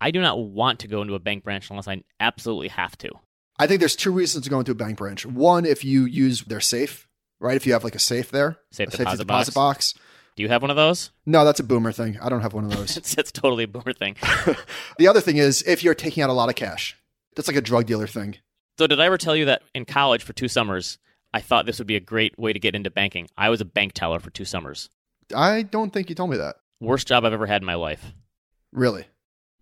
[0.00, 3.10] I do not want to go into a bank branch unless I absolutely have to.
[3.58, 5.26] I think there's two reasons to go into a bank branch.
[5.26, 7.06] One, if you use their safe,
[7.38, 7.56] right?
[7.56, 9.92] If you have like a safe there, Safe a deposit deposit box.
[9.92, 10.04] box.
[10.36, 11.10] Do you have one of those?
[11.26, 12.18] No, that's a boomer thing.
[12.20, 12.94] I don't have one of those.
[12.96, 14.16] that's, it's totally a boomer thing.
[14.98, 16.96] the other thing is if you're taking out a lot of cash,
[17.36, 18.36] that's like a drug dealer thing.
[18.78, 20.98] So, did I ever tell you that in college for two summers,
[21.32, 23.28] I thought this would be a great way to get into banking?
[23.36, 24.90] I was a bank teller for two summers.
[25.34, 26.56] I don't think you told me that.
[26.80, 28.12] Worst job I've ever had in my life.
[28.72, 29.04] Really?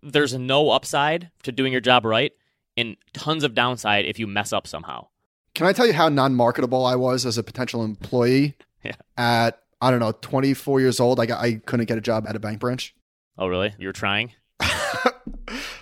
[0.01, 2.33] There's no upside to doing your job right,
[2.75, 5.07] and tons of downside if you mess up somehow.
[5.53, 8.95] Can I tell you how non marketable I was as a potential employee Yeah.
[9.15, 11.19] at, I don't know, 24 years old?
[11.19, 12.95] I, got, I couldn't get a job at a bank branch.
[13.37, 13.73] Oh, really?
[13.77, 14.31] You were trying?
[14.59, 15.11] I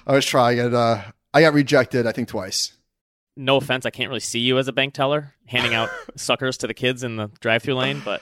[0.07, 1.01] was trying and uh,
[1.33, 2.73] I got rejected, I think, twice.
[3.37, 6.67] No offense, I can't really see you as a bank teller handing out suckers to
[6.67, 8.21] the kids in the drive-through lane, but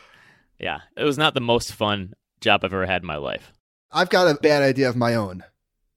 [0.59, 3.51] yeah, it was not the most fun job I've ever had in my life.
[3.91, 5.43] I've got a bad idea of my own.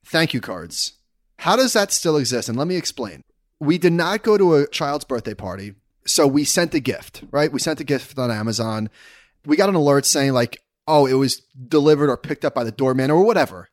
[0.05, 0.95] Thank you cards.
[1.39, 2.49] How does that still exist?
[2.49, 3.23] And let me explain.
[3.61, 5.75] We did not go to a child's birthday party,
[6.07, 7.53] so we sent a gift, right?
[7.53, 8.91] We sent a gift on Amazon.
[9.45, 12.73] We got an alert saying, like, oh, it was delivered or picked up by the
[12.73, 13.69] doorman or whatever.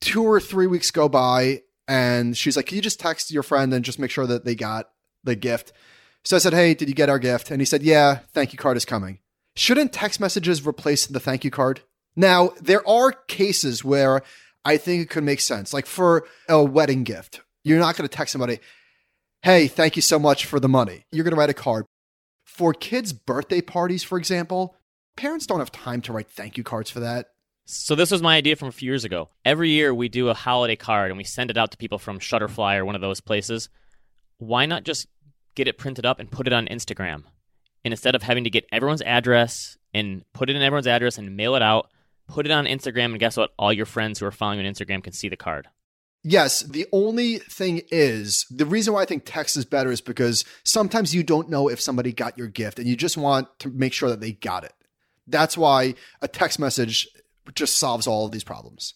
[0.00, 3.72] Two or three weeks go by, and she's like, can you just text your friend
[3.72, 4.90] and just make sure that they got
[5.24, 5.72] the gift?
[6.24, 7.50] So I said, hey, did you get our gift?
[7.50, 9.18] And he said, yeah, thank you card is coming.
[9.56, 11.80] Shouldn't text messages replace the thank you card?
[12.14, 14.22] Now, there are cases where
[14.64, 15.72] I think it could make sense.
[15.72, 18.60] Like for a wedding gift, you're not going to text somebody,
[19.42, 21.06] hey, thank you so much for the money.
[21.10, 21.86] You're going to write a card.
[22.44, 24.76] For kids' birthday parties, for example,
[25.16, 27.30] parents don't have time to write thank you cards for that.
[27.70, 29.28] So this was my idea from a few years ago.
[29.44, 32.18] Every year we do a holiday card and we send it out to people from
[32.18, 33.68] Shutterfly or one of those places.
[34.38, 35.06] Why not just
[35.54, 37.24] get it printed up and put it on Instagram?
[37.84, 41.36] And instead of having to get everyone's address and put it in everyone's address and
[41.36, 41.90] mail it out,
[42.26, 43.50] put it on Instagram and guess what?
[43.58, 45.68] All your friends who are following you on Instagram can see the card.
[46.24, 50.46] Yes, the only thing is the reason why I think text is better is because
[50.64, 53.92] sometimes you don't know if somebody got your gift and you just want to make
[53.92, 54.72] sure that they got it.
[55.26, 57.06] That's why a text message
[57.54, 58.94] just solves all of these problems.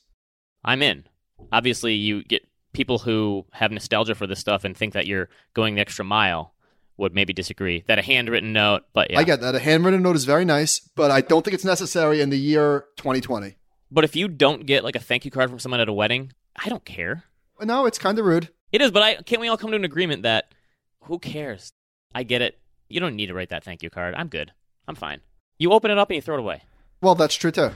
[0.65, 1.05] I'm in.
[1.51, 5.75] Obviously, you get people who have nostalgia for this stuff and think that you're going
[5.75, 6.55] the extra mile
[6.97, 9.19] would maybe disagree that a handwritten note, but yeah.
[9.19, 9.55] I get that.
[9.55, 12.85] A handwritten note is very nice, but I don't think it's necessary in the year
[12.97, 13.57] 2020.
[13.91, 16.33] But if you don't get like a thank you card from someone at a wedding,
[16.57, 17.25] I don't care.
[17.61, 18.51] No, it's kind of rude.
[18.73, 20.55] It is, but I can't we all come to an agreement that
[21.03, 21.73] who cares?
[22.15, 22.59] I get it.
[22.89, 24.15] You don't need to write that thank you card.
[24.17, 24.53] I'm good.
[24.87, 25.21] I'm fine.
[25.59, 26.63] You open it up and you throw it away.
[27.01, 27.71] Well, that's true too.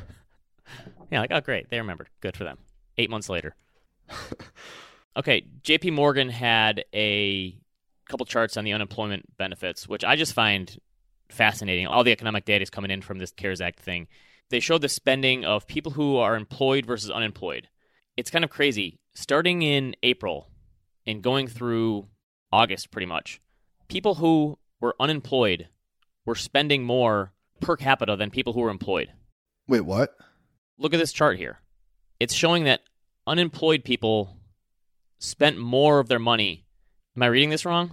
[1.10, 2.08] Yeah, like oh great, they remembered.
[2.20, 2.58] Good for them.
[2.98, 3.54] Eight months later.
[5.16, 5.90] okay, J.P.
[5.90, 7.58] Morgan had a
[8.08, 10.78] couple charts on the unemployment benefits, which I just find
[11.28, 11.86] fascinating.
[11.86, 14.06] All the economic data is coming in from this CARES Act thing.
[14.50, 17.68] They showed the spending of people who are employed versus unemployed.
[18.16, 19.00] It's kind of crazy.
[19.14, 20.50] Starting in April
[21.06, 22.06] and going through
[22.52, 23.40] August, pretty much,
[23.88, 25.68] people who were unemployed
[26.24, 29.12] were spending more per capita than people who were employed.
[29.66, 30.14] Wait, what?
[30.78, 31.60] Look at this chart here.
[32.20, 32.82] It's showing that
[33.26, 34.36] unemployed people
[35.18, 36.66] spent more of their money.
[37.16, 37.92] Am I reading this wrong?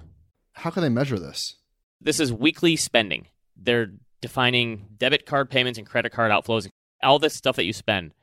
[0.54, 1.56] How can they measure this?
[2.02, 3.28] This is weekly spending.
[3.56, 3.92] They're
[4.22, 8.14] defining debit card payments and credit card outflows, and all this stuff that you spend.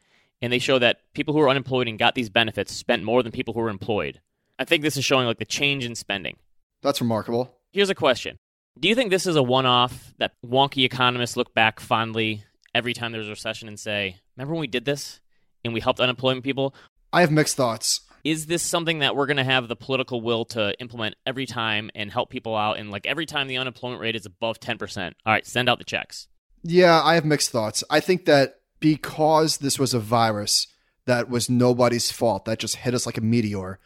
[0.43, 3.33] And they show that people who are unemployed and got these benefits spent more than
[3.33, 4.21] people who were employed.
[4.59, 6.37] I think this is showing like the change in spending.
[6.83, 7.55] That's remarkable.
[7.73, 8.39] Here's a question
[8.79, 12.45] Do you think this is a one off that wonky economists look back fondly
[12.75, 15.21] every time there's a recession and say, Remember when we did this
[15.67, 16.75] and we helped unemployment people?
[17.13, 18.01] I have mixed thoughts.
[18.25, 21.91] Is this something that we're going to have the political will to implement every time
[21.95, 22.79] and help people out?
[22.79, 25.85] And like every time the unemployment rate is above 10%, all right, send out the
[25.85, 26.27] checks.
[26.63, 27.85] Yeah, I have mixed thoughts.
[27.91, 30.67] I think that because this was a virus
[31.05, 33.79] that was nobody's fault, that just hit us like a meteor,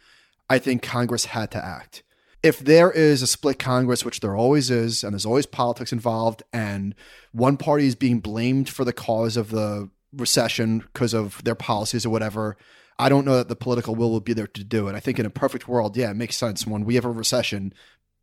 [0.49, 2.01] I think Congress had to act.
[2.41, 6.43] If there is a split Congress, which there always is, and there's always politics involved,
[6.53, 6.95] and
[7.33, 12.05] one party is being blamed for the cause of the recession because of their policies
[12.05, 12.57] or whatever,
[12.97, 14.95] I don't know that the political will will be there to do it.
[14.95, 17.73] I think in a perfect world, yeah, it makes sense when we have a recession,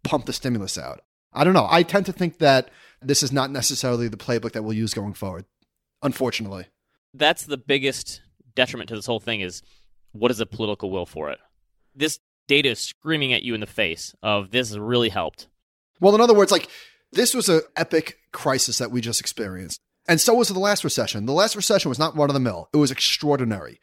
[0.02, 1.00] pump the stimulus out.
[1.32, 1.68] I don't know.
[1.70, 5.14] I tend to think that this is not necessarily the playbook that we'll use going
[5.14, 5.44] forward,
[6.02, 6.66] unfortunately.
[7.14, 8.22] That's the biggest
[8.54, 9.62] detriment to this whole thing is
[10.12, 11.38] what is the political will for it?
[11.94, 15.48] This data is screaming at you in the face of this has really helped.
[16.00, 16.68] Well, in other words, like
[17.12, 19.80] this was an epic crisis that we just experienced.
[20.08, 21.26] And so was the last recession.
[21.26, 23.80] The last recession was not run of the mill, it was extraordinary.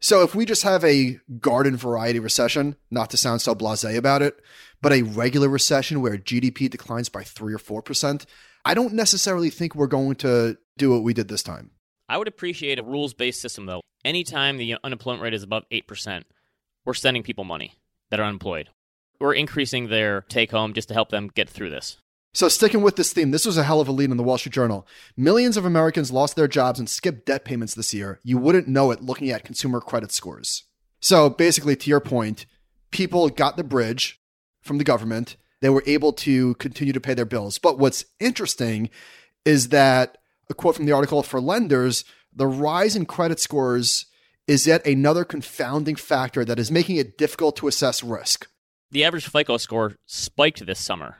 [0.00, 4.22] So if we just have a garden variety recession, not to sound so blasé about
[4.22, 4.40] it,
[4.80, 8.24] but a regular recession where GDP declines by 3 or 4%,
[8.64, 11.72] I don't necessarily think we're going to do what we did this time.
[12.08, 13.80] I would appreciate a rules based system, though.
[14.04, 16.22] Anytime the unemployment rate is above 8%,
[16.84, 17.74] we're sending people money
[18.10, 18.70] that are unemployed.
[19.18, 21.98] We're increasing their take home just to help them get through this.
[22.34, 24.38] So, sticking with this theme, this was a hell of a lead in the Wall
[24.38, 24.86] Street Journal.
[25.16, 28.20] Millions of Americans lost their jobs and skipped debt payments this year.
[28.22, 30.64] You wouldn't know it looking at consumer credit scores.
[31.00, 32.46] So, basically, to your point,
[32.90, 34.20] people got the bridge
[34.62, 35.36] from the government.
[35.60, 37.58] They were able to continue to pay their bills.
[37.58, 38.90] But what's interesting
[39.44, 40.18] is that
[40.50, 44.06] a quote from the article for lenders the rise in credit scores
[44.46, 48.48] is yet another confounding factor that is making it difficult to assess risk.
[48.90, 51.16] The average FICO score spiked this summer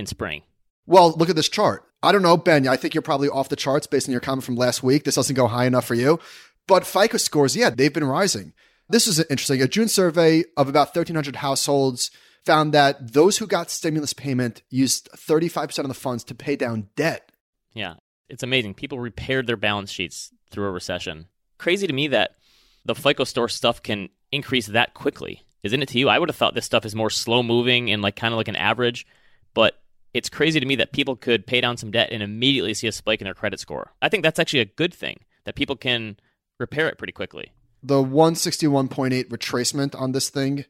[0.00, 0.42] in spring.
[0.86, 1.84] Well, look at this chart.
[2.02, 2.66] I don't know, Ben.
[2.66, 5.04] I think you're probably off the charts based on your comment from last week.
[5.04, 6.18] This doesn't go high enough for you.
[6.66, 8.52] But FICO scores, yeah, they've been rising.
[8.88, 9.62] This is interesting.
[9.62, 12.10] A June survey of about 1,300 households
[12.44, 16.88] found that those who got stimulus payment used 35% of the funds to pay down
[16.96, 17.30] debt.
[17.74, 17.94] Yeah,
[18.28, 18.74] it's amazing.
[18.74, 21.26] People repaired their balance sheets through a recession.
[21.58, 22.36] Crazy to me that
[22.84, 25.42] the FICO store stuff can increase that quickly.
[25.62, 26.08] Isn't it to you?
[26.08, 28.48] I would have thought this stuff is more slow moving and like kind of like
[28.48, 29.06] an average,
[29.54, 29.74] but
[30.12, 32.92] it's crazy to me that people could pay down some debt and immediately see a
[32.92, 33.92] spike in their credit score.
[34.02, 36.18] I think that's actually a good thing that people can
[36.58, 37.52] repair it pretty quickly.
[37.82, 40.66] The 161.8 retracement on this thing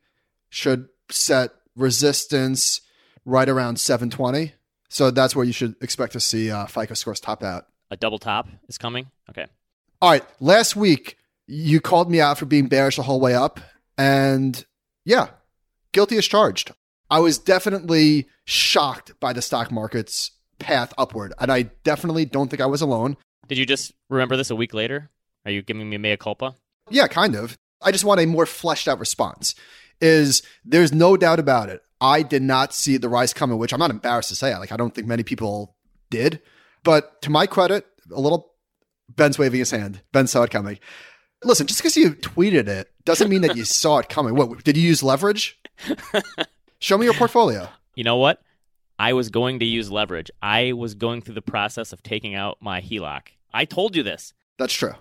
[0.48, 2.80] should set resistance
[3.24, 4.52] right around 720.
[4.88, 7.66] So that's where you should expect to see uh, FICO scores top out.
[7.90, 9.10] A double top is coming?
[9.28, 9.46] Okay.
[10.00, 10.24] All right.
[10.40, 13.60] Last week, you called me out for being bearish the whole way up.
[13.98, 14.64] And
[15.04, 15.28] yeah,
[15.92, 16.72] guilty as charged.
[17.10, 21.32] I was definitely shocked by the stock market's path upward.
[21.40, 23.16] And I definitely don't think I was alone.
[23.48, 25.10] Did you just remember this a week later?
[25.44, 26.54] Are you giving me mea culpa?
[26.88, 27.58] Yeah, kind of.
[27.82, 29.54] I just want a more fleshed out response.
[30.00, 31.82] Is there's no doubt about it.
[32.00, 34.56] I did not see the rise coming, which I'm not embarrassed to say.
[34.56, 35.76] Like I don't think many people
[36.10, 36.40] did.
[36.84, 38.52] But to my credit, a little
[39.14, 40.00] Ben's waving his hand.
[40.12, 40.78] Ben saw it coming.
[41.42, 44.34] Listen, just because you tweeted it doesn't mean that you saw it coming.
[44.34, 45.58] What did you use leverage?
[46.80, 47.68] Show me your portfolio.
[47.94, 48.42] You know what?
[48.98, 50.30] I was going to use leverage.
[50.42, 53.28] I was going through the process of taking out my HELOC.
[53.52, 54.32] I told you this.
[54.58, 54.94] That's true.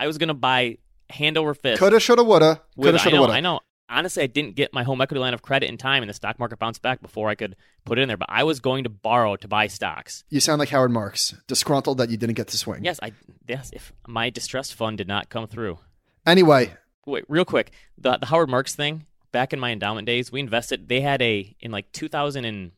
[0.00, 0.78] I was going to buy
[1.10, 1.80] hand over fist.
[1.80, 2.62] Coulda, shoulda, woulda.
[2.80, 3.32] Coulda, shoulda, I know, woulda.
[3.34, 3.60] I know.
[3.90, 6.38] Honestly, I didn't get my home equity line of credit in time, and the stock
[6.38, 8.18] market bounced back before I could put it in there.
[8.18, 10.24] But I was going to borrow to buy stocks.
[10.30, 12.84] You sound like Howard Marks, disgruntled that you didn't get to swing.
[12.84, 13.12] Yes, I
[13.46, 13.70] yes.
[13.72, 15.78] If my distressed fund did not come through.
[16.26, 16.74] Anyway,
[17.06, 17.72] Wait, real quick.
[17.96, 19.06] The the Howard Marks thing.
[19.32, 20.88] Back in my endowment days, we invested.
[20.88, 22.72] They had a in like 2013.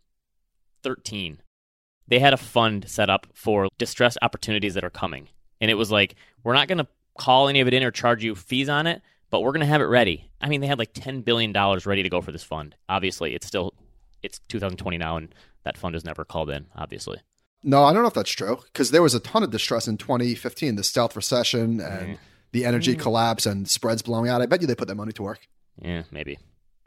[2.08, 5.28] They had a fund set up for distressed opportunities that are coming,
[5.60, 8.24] and it was like we're not going to call any of it in or charge
[8.24, 10.28] you fees on it, but we're going to have it ready.
[10.40, 12.74] I mean, they had like 10 billion dollars ready to go for this fund.
[12.88, 13.74] Obviously, it's still
[14.22, 15.32] it's 2020 now, and
[15.64, 16.66] that fund is never called in.
[16.74, 17.18] Obviously,
[17.62, 19.98] no, I don't know if that's true because there was a ton of distress in
[19.98, 22.18] 2015, the stealth recession and Mm.
[22.52, 24.42] the energy collapse and spreads blowing out.
[24.42, 25.46] I bet you they put that money to work.
[25.80, 26.38] Yeah, maybe.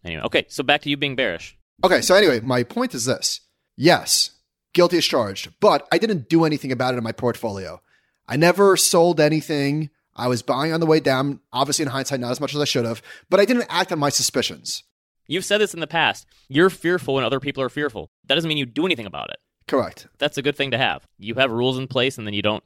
[0.04, 0.46] Anyway, okay.
[0.50, 1.58] So back to you being bearish.
[1.84, 3.42] Okay, so anyway, my point is this.
[3.76, 4.32] Yes,
[4.74, 7.82] guilty as charged, but I didn't do anything about it in my portfolio.
[8.28, 9.90] I never sold anything.
[10.16, 12.66] I was buying on the way down, obviously in hindsight, not as much as I
[12.66, 14.84] should have, but I didn't act on my suspicions.
[15.28, 16.28] You've said this in the past.
[16.48, 18.12] You're fearful when other people are fearful.
[18.28, 19.38] That doesn't mean you do anything about it.
[19.68, 20.08] Correct.
[20.20, 21.08] That's a good thing to have.
[21.18, 22.64] You have rules in place, and then you don't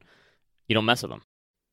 [0.67, 1.21] you don't mess with them.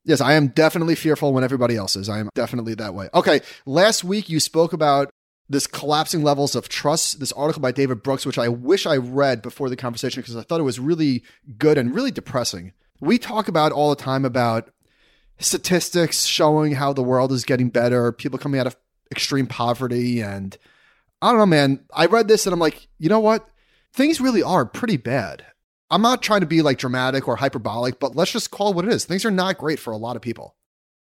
[0.05, 2.09] Yes, I am definitely fearful when everybody else is.
[2.09, 3.09] I am definitely that way.
[3.15, 5.11] Okay, last week you spoke about
[5.49, 9.43] this collapsing levels of trust, this article by David Brooks, which I wish I read
[9.43, 11.23] before the conversation because I thought it was really
[11.59, 12.73] good and really depressing.
[13.01, 14.71] We talk about all the time about
[15.39, 18.77] statistics showing how the world is getting better, people coming out of
[19.11, 20.21] extreme poverty.
[20.21, 20.57] And
[21.21, 21.85] I don't know, man.
[21.95, 23.49] I read this and I'm like, you know what?
[23.93, 25.45] Things really are pretty bad.
[25.95, 28.93] I'm not trying to be like dramatic or hyperbolic, but let's just call what it
[28.93, 29.05] is.
[29.05, 30.57] Things are not great for a lot of people.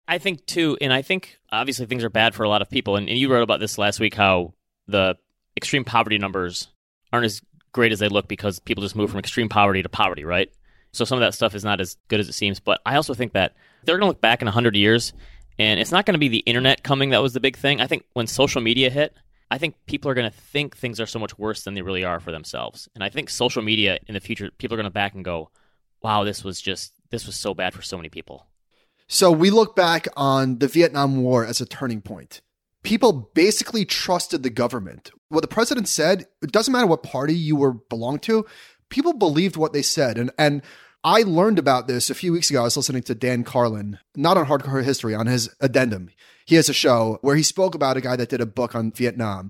[0.07, 2.95] I think too, and I think obviously things are bad for a lot of people.
[2.95, 4.55] And, and you wrote about this last week how
[4.87, 5.15] the
[5.55, 6.69] extreme poverty numbers
[7.13, 7.39] aren't as
[7.71, 10.49] great as they look because people just move from extreme poverty to poverty, right?
[10.91, 12.59] So some of that stuff is not as good as it seems.
[12.59, 15.13] But I also think that they're going to look back in 100 years
[15.59, 17.79] and it's not going to be the internet coming that was the big thing.
[17.79, 19.13] I think when social media hit,
[19.51, 22.03] I think people are going to think things are so much worse than they really
[22.03, 22.87] are for themselves.
[22.93, 25.49] And I think social media in the future, people are going to back and go,
[26.01, 28.45] wow, this was just, this was so bad for so many people.
[29.07, 32.41] So we look back on the Vietnam War as a turning point.
[32.83, 35.11] People basically trusted the government.
[35.29, 38.45] What the president said, it doesn't matter what party you were belonged to,
[38.89, 40.17] people believed what they said.
[40.17, 40.61] And and
[41.03, 42.61] I learned about this a few weeks ago.
[42.61, 46.09] I was listening to Dan Carlin, not on Hardcore History, on his addendum.
[46.45, 48.91] He has a show where he spoke about a guy that did a book on
[48.91, 49.49] Vietnam.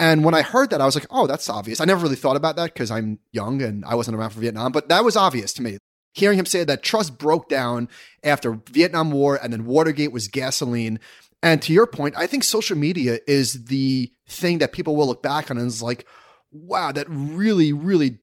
[0.00, 1.80] And when I heard that, I was like, oh, that's obvious.
[1.80, 4.72] I never really thought about that because I'm young and I wasn't around for Vietnam,
[4.72, 5.78] but that was obvious to me.
[6.14, 7.88] Hearing him say that trust broke down
[8.24, 10.98] after Vietnam War and then Watergate was gasoline.
[11.42, 15.22] And to your point, I think social media is the thing that people will look
[15.22, 16.06] back on and is like,
[16.50, 18.18] wow, that really, really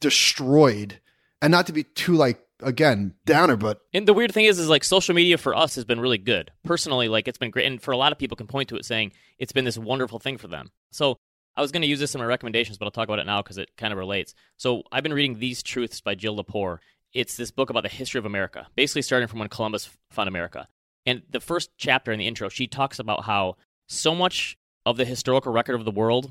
[0.00, 1.00] destroyed.
[1.44, 4.70] And not to be too like again downer, but and the weird thing is, is
[4.70, 6.50] like social media for us has been really good.
[6.64, 8.86] Personally, like it's been great, and for a lot of people can point to it
[8.86, 10.70] saying it's been this wonderful thing for them.
[10.90, 11.18] So
[11.54, 13.42] I was going to use this in my recommendations, but I'll talk about it now
[13.42, 14.32] because it kind of relates.
[14.56, 16.78] So I've been reading These Truths by Jill Lepore.
[17.12, 20.66] It's this book about the history of America, basically starting from when Columbus found America.
[21.04, 25.04] And the first chapter in the intro, she talks about how so much of the
[25.04, 26.30] historical record of the world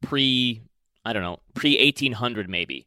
[0.00, 0.62] pre,
[1.04, 2.86] I don't know, pre 1800 maybe,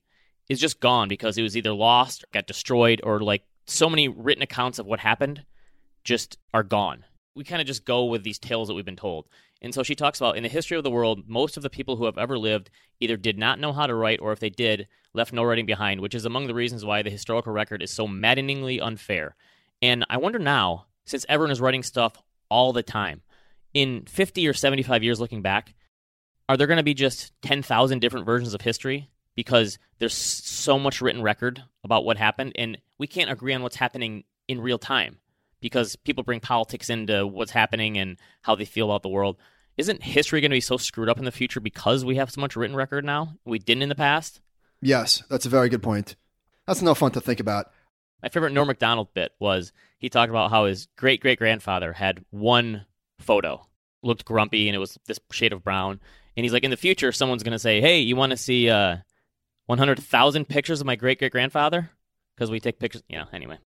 [0.51, 4.43] is just gone because it was either lost, got destroyed, or like so many written
[4.43, 5.45] accounts of what happened
[6.03, 7.05] just are gone.
[7.35, 9.29] We kind of just go with these tales that we've been told.
[9.61, 11.95] And so she talks about in the history of the world, most of the people
[11.95, 14.89] who have ever lived either did not know how to write, or if they did,
[15.13, 18.05] left no writing behind, which is among the reasons why the historical record is so
[18.05, 19.37] maddeningly unfair.
[19.81, 23.21] And I wonder now, since everyone is writing stuff all the time,
[23.73, 25.75] in 50 or 75 years looking back,
[26.49, 29.09] are there going to be just 10,000 different versions of history?
[29.35, 33.77] Because there's so much written record about what happened, and we can't agree on what's
[33.77, 35.17] happening in real time
[35.61, 39.37] because people bring politics into what's happening and how they feel about the world.
[39.77, 42.41] Isn't history going to be so screwed up in the future because we have so
[42.41, 43.35] much written record now?
[43.45, 44.41] We didn't in the past?
[44.81, 46.15] Yes, that's a very good point.
[46.67, 47.71] That's no fun to think about.
[48.21, 52.23] My favorite Norm Macdonald bit was he talked about how his great great grandfather had
[52.29, 52.85] one
[53.19, 53.65] photo,
[54.03, 55.99] looked grumpy, and it was this shade of brown.
[56.35, 58.69] And he's like, in the future, someone's going to say, hey, you want to see
[58.69, 58.97] uh,
[59.71, 61.91] 100,000 pictures of my great great grandfather?
[62.35, 63.03] Because we take pictures.
[63.07, 63.57] Yeah, anyway.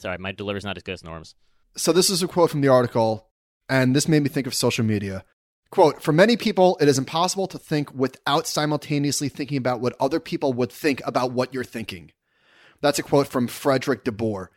[0.00, 1.34] Sorry, my delivery's not as good as Norm's.
[1.76, 3.28] So this is a quote from the article,
[3.68, 5.24] and this made me think of social media.
[5.70, 10.20] Quote, for many people, it is impossible to think without simultaneously thinking about what other
[10.20, 12.10] people would think about what you're thinking.
[12.82, 14.48] That's a quote from Fredrik deBoer.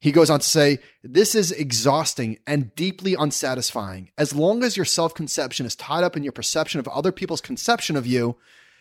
[0.00, 4.10] He goes on to say, This is exhausting and deeply unsatisfying.
[4.18, 7.40] As long as your self conception is tied up in your perception of other people's
[7.40, 8.36] conception of you,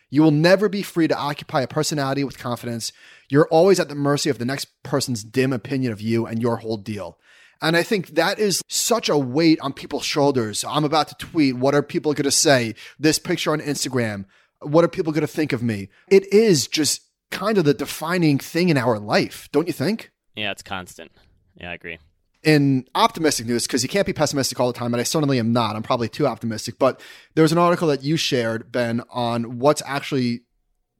[0.10, 2.92] you will never be free to occupy a personality with confidence.
[3.30, 6.58] You're always at the mercy of the next person's dim opinion of you and your
[6.58, 7.18] whole deal.
[7.62, 10.64] And I think that is such a weight on people's shoulders.
[10.64, 11.58] I'm about to tweet.
[11.58, 12.76] What are people going to say?
[13.00, 14.26] This picture on Instagram.
[14.62, 15.90] What are people going to think of me?
[16.08, 17.02] It is just
[17.32, 20.12] kind of the defining thing in our life, don't you think?
[20.36, 21.12] Yeah, it's constant.
[21.56, 21.98] Yeah, I agree.
[22.44, 25.52] In optimistic news, because you can't be pessimistic all the time, and I certainly am
[25.52, 25.76] not.
[25.76, 26.78] I'm probably too optimistic.
[26.80, 27.02] But
[27.34, 30.42] there was an article that you shared, Ben, on what's actually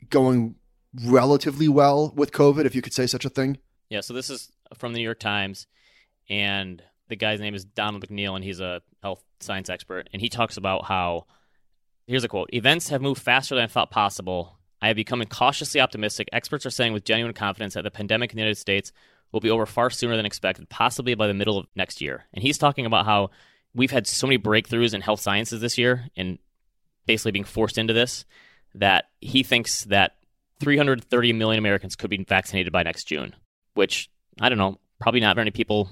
[0.10, 0.56] going
[1.06, 3.60] relatively well with COVID, if you could say such a thing.
[3.90, 5.68] Yeah, so this is from the New York Times
[6.30, 10.10] and the guy's name is Donald McNeil, and he's a health science expert.
[10.12, 11.26] And he talks about how
[12.06, 14.58] here's a quote: "Events have moved faster than I thought possible.
[14.82, 16.30] I have become cautiously optimistic.
[16.32, 18.92] Experts are saying with genuine confidence that the pandemic in the United States
[19.32, 22.42] will be over far sooner than expected, possibly by the middle of next year." And
[22.42, 23.30] he's talking about how
[23.74, 26.40] we've had so many breakthroughs in health sciences this year, and
[27.06, 28.26] basically being forced into this,
[28.76, 30.18] that he thinks that
[30.60, 33.36] 330 million Americans could be vaccinated by next June,
[33.74, 34.10] which
[34.40, 35.90] I don't know, probably not many people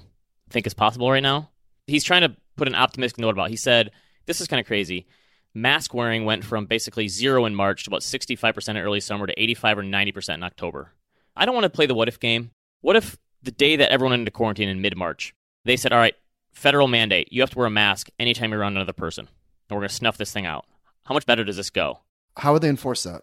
[0.50, 1.50] think is possible right now.
[1.86, 3.46] He's trying to put an optimistic note about.
[3.46, 3.50] It.
[3.50, 3.92] He said,
[4.26, 5.06] "This is kind of crazy.
[5.54, 9.40] Mask wearing went from basically zero in March to about 65% in early summer to
[9.40, 10.92] 85 or 90% in October.
[11.34, 12.50] I don't want to play the what if game.
[12.82, 13.16] What if
[13.46, 15.34] the day that everyone went into quarantine in mid March,
[15.64, 16.14] they said, all right,
[16.52, 19.80] federal mandate, you have to wear a mask anytime you're around another person, and we're
[19.80, 20.66] going to snuff this thing out.
[21.04, 22.00] How much better does this go?
[22.36, 23.22] How would they enforce that?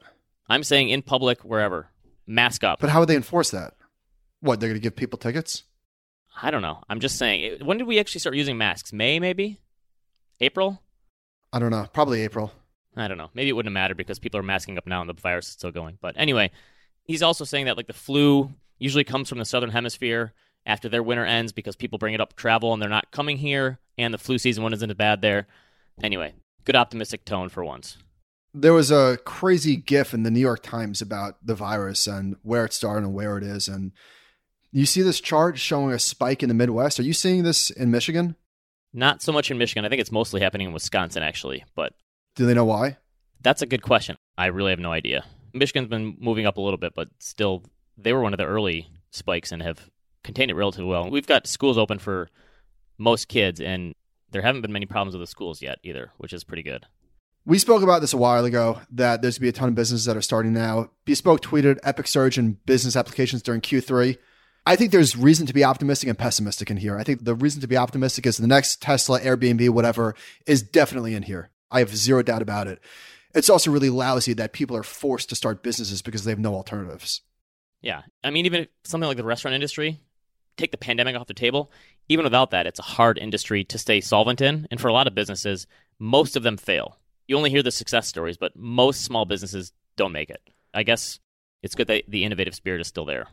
[0.50, 1.90] I'm saying in public, wherever,
[2.26, 2.80] mask up.
[2.80, 3.76] But how would they enforce that?
[4.40, 5.64] What, they're going to give people tickets?
[6.42, 6.82] I don't know.
[6.90, 7.64] I'm just saying.
[7.64, 8.92] When did we actually start using masks?
[8.92, 9.60] May, maybe?
[10.42, 10.82] April?
[11.52, 11.88] I don't know.
[11.94, 12.52] Probably April.
[12.96, 13.30] I don't know.
[13.34, 15.54] Maybe it wouldn't have mattered because people are masking up now and the virus is
[15.54, 15.98] still going.
[16.02, 16.52] But anyway,
[17.04, 20.34] he's also saying that like the flu usually comes from the southern hemisphere
[20.66, 23.80] after their winter ends because people bring it up travel and they're not coming here
[23.98, 25.48] and the flu season one isn't as bad there.
[26.02, 26.34] Anyway,
[26.66, 27.98] good optimistic tone for once.
[28.54, 32.66] There was a crazy gif in the New York Times about the virus and where
[32.66, 33.92] it started and where it is and
[34.74, 37.00] you see this chart showing a spike in the Midwest.
[37.00, 38.36] Are you seeing this in Michigan?
[38.92, 39.86] Not so much in Michigan.
[39.86, 41.64] I think it's mostly happening in Wisconsin, actually.
[41.76, 41.94] But
[42.36, 42.98] do they know why?
[43.42, 44.16] That's a good question.
[44.38, 45.26] I really have no idea.
[45.54, 47.64] Michigan's been moving up a little bit, but still,
[47.98, 49.90] they were one of the early spikes and have
[50.24, 51.10] contained it relatively well.
[51.10, 52.30] We've got schools open for
[52.98, 53.94] most kids, and
[54.32, 56.86] there haven't been many problems with the schools yet either, which is pretty good.
[57.46, 59.76] We spoke about this a while ago that there's going to be a ton of
[59.76, 60.92] businesses that are starting now.
[61.04, 64.18] Bespoke tweeted epic surge in business applications during Q3.
[64.66, 66.98] I think there's reason to be optimistic and pessimistic in here.
[66.98, 70.16] I think the reason to be optimistic is the next Tesla, Airbnb, whatever
[70.46, 71.50] is definitely in here.
[71.70, 72.80] I have zero doubt about it.
[73.36, 76.54] It's also really lousy that people are forced to start businesses because they have no
[76.54, 77.22] alternatives.
[77.84, 78.02] Yeah.
[78.24, 80.00] I mean, even something like the restaurant industry,
[80.58, 81.72] take the pandemic off the table,
[82.10, 84.68] even without that, it's a hard industry to stay solvent in.
[84.72, 85.68] And for a lot of businesses,
[86.00, 86.98] most of them fail.
[87.28, 90.42] You only hear the success stories, but most small businesses don't make it.
[90.74, 91.20] I guess
[91.62, 93.28] it's good that the innovative spirit is still there.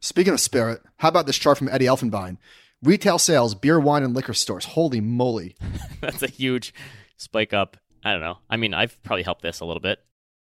[0.00, 2.38] Speaking of spirit, how about this chart from Eddie Elfenbein?
[2.82, 4.64] Retail sales, beer, wine, and liquor stores.
[4.64, 5.56] Holy moly.
[6.00, 6.72] That's a huge
[7.16, 7.76] spike up.
[8.04, 8.38] I don't know.
[8.48, 9.98] I mean, I've probably helped this a little bit.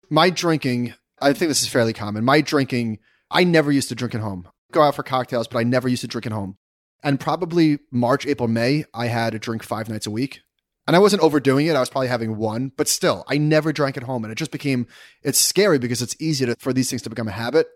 [0.09, 2.23] My drinking, I think this is fairly common.
[2.23, 2.99] My drinking,
[3.29, 4.47] I never used to drink at home.
[4.71, 6.57] Go out for cocktails, but I never used to drink at home.
[7.03, 10.41] And probably March, April, May, I had a drink five nights a week.
[10.87, 11.75] And I wasn't overdoing it.
[11.75, 14.23] I was probably having one, but still, I never drank at home.
[14.23, 14.87] And it just became,
[15.21, 17.67] it's scary because it's easy to, for these things to become a habit.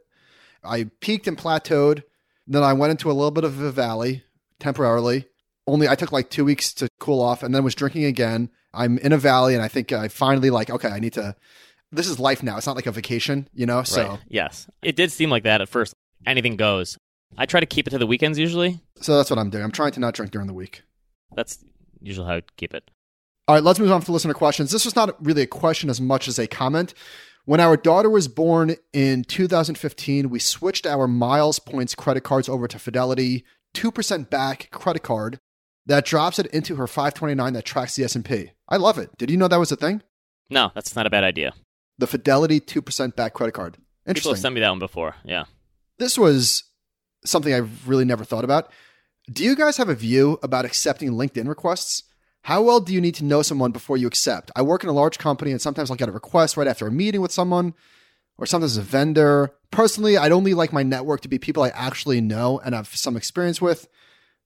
[0.64, 2.04] I peaked and plateaued.
[2.48, 4.24] Then I went into a little bit of a valley
[4.60, 5.26] temporarily.
[5.68, 8.50] Only I took like two weeks to cool off and then was drinking again.
[8.74, 11.36] I'm in a valley and I think I finally like, okay, I need to,
[11.92, 12.58] this is life now.
[12.58, 13.84] It's not like a vacation, you know?
[13.84, 14.20] So, right.
[14.28, 15.94] yes, it did seem like that at first.
[16.26, 16.98] Anything goes.
[17.38, 18.80] I try to keep it to the weekends usually.
[18.98, 19.64] So that's what I'm doing.
[19.64, 20.84] I'm trying to not drink during the week.
[21.36, 21.64] That's
[22.02, 22.90] usually how I keep it.
[23.48, 24.72] All right, let's move on to listener questions.
[24.72, 26.94] This was not really a question as much as a comment.
[27.46, 32.68] When our daughter was born in 2015, we switched our miles points credit cards over
[32.68, 35.40] to Fidelity 2% back credit card
[35.86, 38.52] that drops it into her 529 that tracks the S&P.
[38.70, 39.10] I love it.
[39.18, 40.04] Did you know that was a thing?
[40.50, 41.54] No, that's not a bad idea.
[42.02, 43.78] The Fidelity 2% back credit card.
[44.08, 44.22] Interesting.
[44.22, 45.16] People have sent me that one before.
[45.24, 45.44] Yeah.
[46.00, 46.64] This was
[47.24, 48.72] something I've really never thought about.
[49.32, 52.02] Do you guys have a view about accepting LinkedIn requests?
[52.42, 54.50] How well do you need to know someone before you accept?
[54.56, 56.92] I work in a large company and sometimes I'll get a request right after a
[56.92, 57.76] meeting with someone
[58.40, 59.54] or sometimes a vendor.
[59.70, 63.16] Personally, I'd only like my network to be people I actually know and have some
[63.16, 63.88] experience with.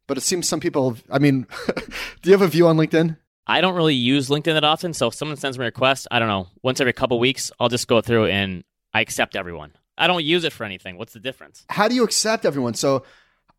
[0.08, 1.48] But it seems some people, I mean,
[2.22, 3.16] do you have a view on LinkedIn?
[3.48, 4.94] I don't really use LinkedIn that often.
[4.94, 7.70] So if someone sends me a request, I don't know, once every couple weeks, I'll
[7.70, 9.74] just go through and I accept everyone.
[9.98, 10.98] I don't use it for anything.
[10.98, 11.66] What's the difference?
[11.70, 12.74] How do you accept everyone?
[12.74, 13.04] So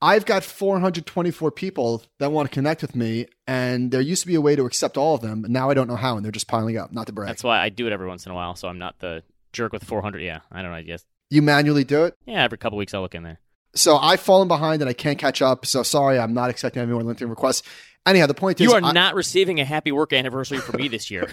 [0.02, 4.34] I've got 424 people that want to connect with me, and there used to be
[4.34, 6.32] a way to accept all of them, and now I don't know how, and they're
[6.32, 6.92] just piling up.
[6.92, 7.28] Not to brag.
[7.28, 9.22] That's why I do it every once in a while, so I'm not the
[9.54, 10.20] jerk with 400.
[10.20, 10.76] Yeah, I don't know.
[10.76, 12.14] I guess you manually do it.
[12.26, 13.40] Yeah, every couple weeks I'll look in there.
[13.74, 15.64] So I've fallen behind and I can't catch up.
[15.64, 17.62] So sorry, I'm not accepting any more LinkedIn requests.
[18.06, 20.76] Anyhow, the point you is, you are I, not receiving a happy work anniversary for
[20.76, 21.32] me this year.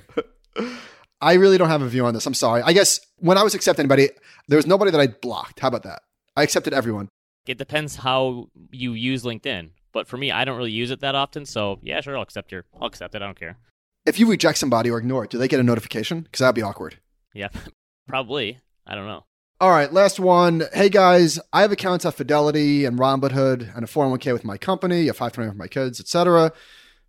[1.21, 2.25] I really don't have a view on this.
[2.25, 2.61] I'm sorry.
[2.63, 4.09] I guess when I was accepting anybody,
[4.47, 5.59] there was nobody that I blocked.
[5.59, 6.01] How about that?
[6.35, 7.07] I accepted everyone.
[7.45, 9.69] It depends how you use LinkedIn.
[9.93, 11.45] But for me, I don't really use it that often.
[11.45, 12.65] So yeah, sure, I'll accept your.
[12.81, 13.21] I'll accept it.
[13.21, 13.57] I don't care.
[14.05, 16.21] If you reject somebody or ignore it, do they get a notification?
[16.21, 16.97] Because that'd be awkward.
[17.33, 17.49] Yeah,
[18.07, 18.59] probably.
[18.85, 19.25] I don't know.
[19.61, 20.63] All right, last one.
[20.73, 25.07] Hey guys, I have accounts at Fidelity and Robinhood and a 401k with my company,
[25.07, 26.51] a 529 for my kids, etc.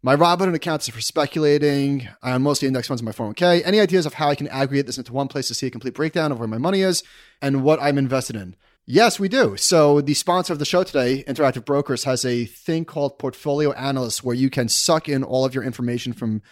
[0.03, 2.07] My Robinhood accounts are for speculating.
[2.22, 3.62] I'm mostly index funds in my 401k.
[3.64, 5.95] Any ideas of how I can aggregate this into one place to see a complete
[5.95, 7.03] breakdown of where my money is
[7.42, 8.55] and what I'm invested in?
[8.86, 9.57] Yes, we do.
[9.57, 14.22] So the sponsor of the show today, Interactive Brokers, has a thing called Portfolio Analyst
[14.22, 16.42] where you can suck in all of your information from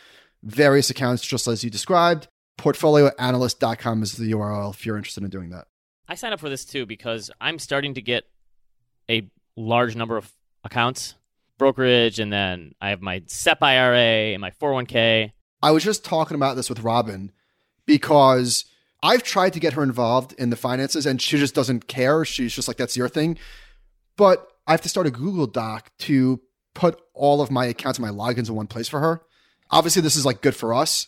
[0.43, 2.26] various accounts, just as you described.
[2.59, 5.66] Portfolioanalyst.com is the URL if you're interested in doing that.
[6.12, 8.24] I signed up for this too because I'm starting to get
[9.08, 10.30] a large number of
[10.62, 11.14] accounts,
[11.56, 15.32] brokerage, and then I have my SEP IRA and my 401k.
[15.62, 17.32] I was just talking about this with Robin
[17.86, 18.66] because
[19.02, 22.26] I've tried to get her involved in the finances and she just doesn't care.
[22.26, 23.38] She's just like, that's your thing.
[24.18, 26.42] But I have to start a Google Doc to
[26.74, 29.22] put all of my accounts and my logins in one place for her.
[29.70, 31.06] Obviously, this is like good for us,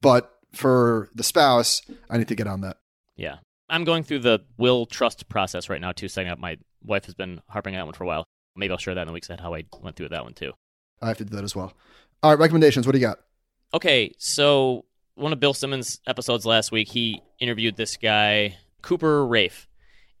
[0.00, 2.78] but for the spouse, I need to get on that.
[3.16, 3.36] Yeah.
[3.68, 6.38] I'm going through the will trust process right now too, setting up.
[6.38, 8.24] My wife has been harping on that one for a while.
[8.54, 10.34] Maybe I'll share that in the weeks ahead how I went through with that one
[10.34, 10.52] too.
[11.02, 11.72] I have to do that as well.
[12.22, 12.86] All right, recommendations.
[12.86, 13.18] What do you got?
[13.74, 14.84] Okay, so
[15.16, 19.68] one of Bill Simmons' episodes last week, he interviewed this guy, Cooper Raiff,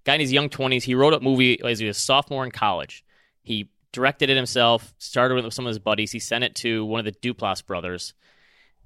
[0.04, 0.82] Guy in his young 20s.
[0.82, 3.04] He wrote a movie as he was a sophomore in college.
[3.42, 6.12] He directed it himself, started with some of his buddies.
[6.12, 8.14] He sent it to one of the Duplass brothers,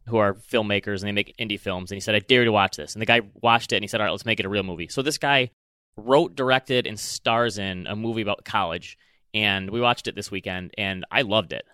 [0.07, 1.91] who are filmmakers, and they make indie films.
[1.91, 2.95] And he said, I dare you to watch this.
[2.95, 4.63] And the guy watched it, and he said, All right, let's make it a real
[4.63, 4.89] movie.
[4.89, 5.51] So this guy
[5.97, 8.99] wrote, directed, and stars in a movie about college.
[9.33, 11.65] And we watched it this weekend, and I loved it.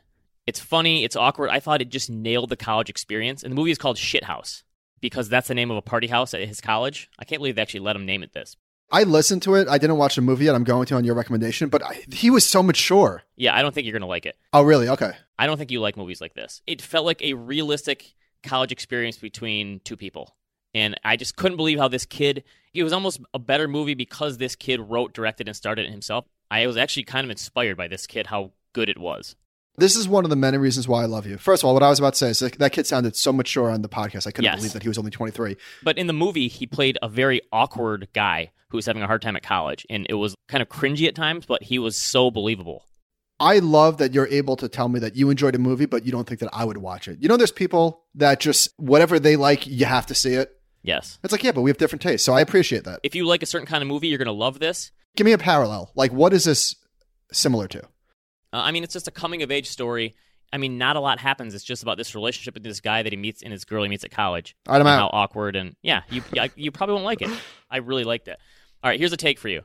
[0.46, 1.50] It's funny, it's awkward.
[1.50, 3.42] I thought it just nailed the college experience.
[3.42, 4.62] And the movie is called Shithouse
[5.00, 7.10] because that's the name of a party house at his college.
[7.18, 8.56] I can't believe they actually let him name it this.
[8.90, 9.68] I listened to it.
[9.68, 10.54] I didn't watch the movie yet.
[10.54, 13.22] I'm going to on your recommendation, but I, he was so mature.
[13.36, 14.36] Yeah, I don't think you're going to like it.
[14.52, 14.88] Oh, really?
[14.88, 15.12] Okay.
[15.38, 16.62] I don't think you like movies like this.
[16.66, 20.36] It felt like a realistic college experience between two people.
[20.72, 24.38] And I just couldn't believe how this kid, it was almost a better movie because
[24.38, 26.26] this kid wrote, directed, and started it himself.
[26.50, 29.36] I was actually kind of inspired by this kid, how good it was.
[29.78, 31.36] This is one of the many reasons why I love you.
[31.38, 33.32] First of all, what I was about to say is that, that kid sounded so
[33.32, 34.26] mature on the podcast.
[34.26, 34.56] I couldn't Yes.
[34.56, 35.56] believe that he was only 23.
[35.82, 39.22] But in the movie, he played a very awkward guy who was having a hard
[39.22, 39.86] time at college.
[39.90, 42.84] And it was kind of cringy at times, but he was so believable.
[43.38, 46.12] I love that you're able to tell me that you enjoyed a movie, but you
[46.12, 47.18] don't think that I would watch it.
[47.20, 50.52] You know, there's people that just whatever they like, you have to see it.
[50.82, 51.18] Yes.
[51.22, 52.24] It's like, yeah, but we have different tastes.
[52.24, 53.00] So I appreciate that.
[53.02, 54.90] If you like a certain kind of movie, you're going to love this.
[55.16, 55.90] Give me a parallel.
[55.94, 56.76] Like, what is this
[57.32, 57.82] similar to?
[58.56, 60.14] Uh, I mean, it's just a coming of age story.
[60.50, 61.54] I mean, not a lot happens.
[61.54, 63.88] It's just about this relationship with this guy that he meets and his girl he
[63.90, 64.56] meets at college.
[64.66, 65.12] All right, I'm and out.
[65.12, 66.22] How awkward and yeah, you
[66.54, 67.30] you probably won't like it.
[67.70, 68.38] I really liked it.
[68.82, 69.62] All right, here's a take for you.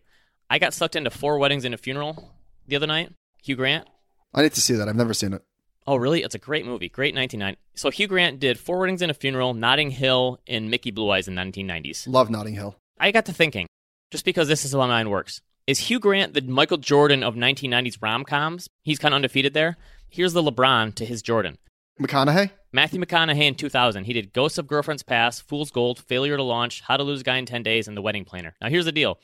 [0.49, 2.33] I got sucked into Four Weddings and a Funeral
[2.67, 3.13] the other night.
[3.41, 3.87] Hugh Grant.
[4.33, 4.89] I need to see that.
[4.89, 5.41] I've never seen it.
[5.87, 6.21] Oh, really?
[6.21, 6.89] It's a great movie.
[6.89, 7.59] Great 1990.
[7.75, 11.27] So Hugh Grant did Four Weddings and a Funeral, Notting Hill, and Mickey Blue Eyes
[11.27, 12.07] in the 1990s.
[12.07, 12.75] Love Notting Hill.
[12.99, 13.67] I got to thinking,
[14.11, 15.41] just because this is how my mind works.
[15.67, 18.67] Is Hugh Grant the Michael Jordan of 1990s rom coms?
[18.81, 19.77] He's kind of undefeated there.
[20.09, 21.59] Here's the LeBron to his Jordan.
[22.01, 22.49] McConaughey?
[22.73, 24.05] Matthew McConaughey in 2000.
[24.05, 27.23] He did Ghosts of Girlfriend's Past, Fool's Gold, Failure to Launch, How to Lose a
[27.23, 28.55] Guy in 10 Days, and The Wedding Planner.
[28.59, 29.19] Now, here's the deal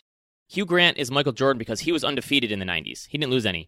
[0.47, 3.07] Hugh Grant is Michael Jordan because he was undefeated in the 90s.
[3.07, 3.67] He didn't lose any.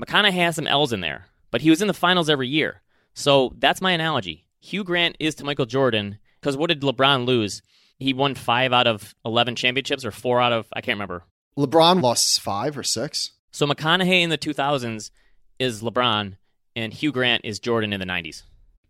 [0.00, 2.82] McConaughey has some L's in there, but he was in the finals every year.
[3.14, 4.48] So that's my analogy.
[4.58, 7.62] Hugh Grant is to Michael Jordan because what did LeBron lose?
[7.98, 11.24] He won five out of 11 championships or four out of, I can't remember.
[11.58, 13.32] LeBron lost five or six.
[13.50, 15.10] So McConaughey in the 2000s
[15.58, 16.36] is LeBron,
[16.74, 18.42] and Hugh Grant is Jordan in the 90s.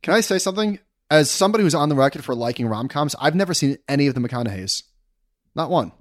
[0.02, 0.78] Can I say something?
[1.10, 4.14] As somebody who's on the record for liking rom coms, I've never seen any of
[4.14, 4.84] the McConaughey's.
[5.54, 5.92] Not one.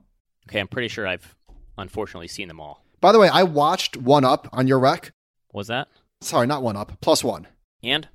[0.47, 1.35] Okay, I'm pretty sure I've
[1.77, 2.85] unfortunately seen them all.
[3.01, 5.11] By the way, I watched One Up on your rec.
[5.53, 5.87] Was that?
[6.21, 7.47] Sorry, not One Up, plus one.
[7.83, 8.07] And?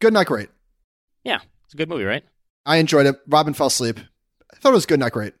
[0.00, 0.48] Good, not great.
[1.22, 2.24] Yeah, it's a good movie, right?
[2.66, 3.16] I enjoyed it.
[3.28, 4.00] Robin fell asleep.
[4.52, 5.34] I thought it was good, not great.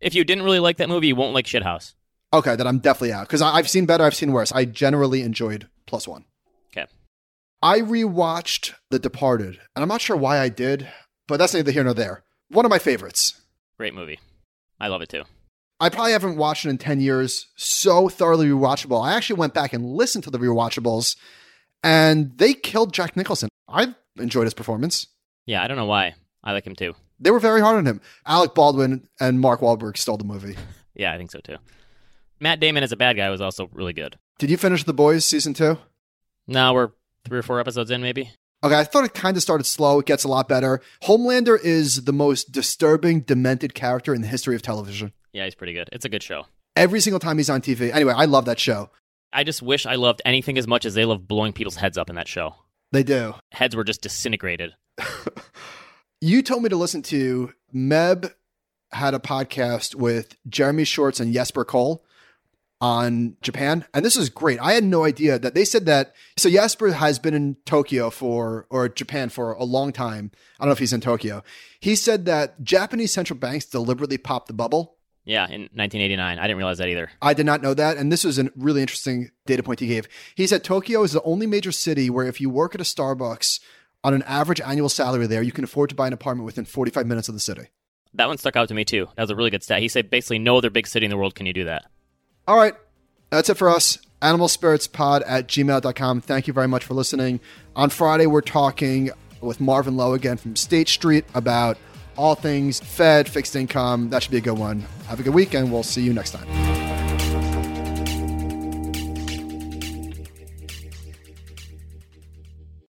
[0.00, 1.94] If you didn't really like that movie, you won't like Shithouse.
[2.32, 4.52] Okay, then I'm definitely out because I've seen better, I've seen worse.
[4.52, 6.24] I generally enjoyed plus one.
[6.70, 6.86] Okay.
[7.62, 10.88] I rewatched The Departed, and I'm not sure why I did,
[11.26, 12.24] but that's neither here nor there.
[12.50, 13.40] One of my favorites.
[13.78, 14.20] Great movie.
[14.80, 15.24] I love it too.
[15.80, 17.46] I probably haven't watched it in 10 years.
[17.56, 19.02] So thoroughly rewatchable.
[19.02, 21.16] I actually went back and listened to the rewatchables,
[21.82, 23.48] and they killed Jack Nicholson.
[23.68, 25.06] I enjoyed his performance.
[25.46, 26.14] Yeah, I don't know why.
[26.44, 26.94] I like him too.
[27.20, 28.00] They were very hard on him.
[28.26, 30.56] Alec Baldwin and Mark Wahlberg stole the movie.
[30.94, 31.54] Yeah, I think so too.
[32.40, 34.16] Matt Damon as a bad guy was also really good.
[34.38, 35.78] Did you finish The Boys season two?
[36.46, 36.90] Now we're
[37.24, 38.30] three or four episodes in, maybe.
[38.62, 40.00] Okay, I thought it kind of started slow.
[40.00, 40.80] It gets a lot better.
[41.04, 45.12] Homelander is the most disturbing, demented character in the history of television.
[45.32, 45.88] Yeah, he's pretty good.
[45.92, 46.46] It's a good show.
[46.74, 47.92] Every single time he's on TV.
[47.92, 48.90] Anyway, I love that show.
[49.32, 52.08] I just wish I loved anything as much as they love blowing people's heads up
[52.08, 52.54] in that show.
[52.92, 53.34] They do.
[53.52, 54.74] Heads were just disintegrated.
[56.20, 58.32] You told me to listen to Meb
[58.90, 62.04] had a podcast with Jeremy Schwartz and Jesper Koll
[62.80, 63.84] on Japan.
[63.92, 64.60] And this is great.
[64.60, 66.14] I had no idea that they said that.
[66.36, 70.30] So Jesper has been in Tokyo for, or Japan for a long time.
[70.58, 71.42] I don't know if he's in Tokyo.
[71.80, 74.96] He said that Japanese central banks deliberately popped the bubble.
[75.24, 76.38] Yeah, in 1989.
[76.38, 77.10] I didn't realize that either.
[77.20, 77.98] I did not know that.
[77.98, 80.08] And this was a really interesting data point he gave.
[80.34, 83.60] He said Tokyo is the only major city where if you work at a Starbucks
[84.02, 87.06] on an average annual salary there, you can afford to buy an apartment within 45
[87.06, 87.68] minutes of the city.
[88.14, 89.08] That one stuck out to me too.
[89.16, 89.82] That was a really good stat.
[89.82, 91.84] He said basically no other big city in the world can you do that.
[92.48, 92.74] All right.
[93.28, 93.98] That's it for us.
[94.22, 96.22] Animal Spirits Pod at gmail.com.
[96.22, 97.40] Thank you very much for listening.
[97.76, 99.10] On Friday, we're talking
[99.42, 101.76] with Marvin Loh again from State Street about
[102.16, 104.08] all things Fed, fixed income.
[104.08, 104.80] That should be a good one.
[105.08, 105.70] Have a good weekend.
[105.70, 107.17] We'll see you next time.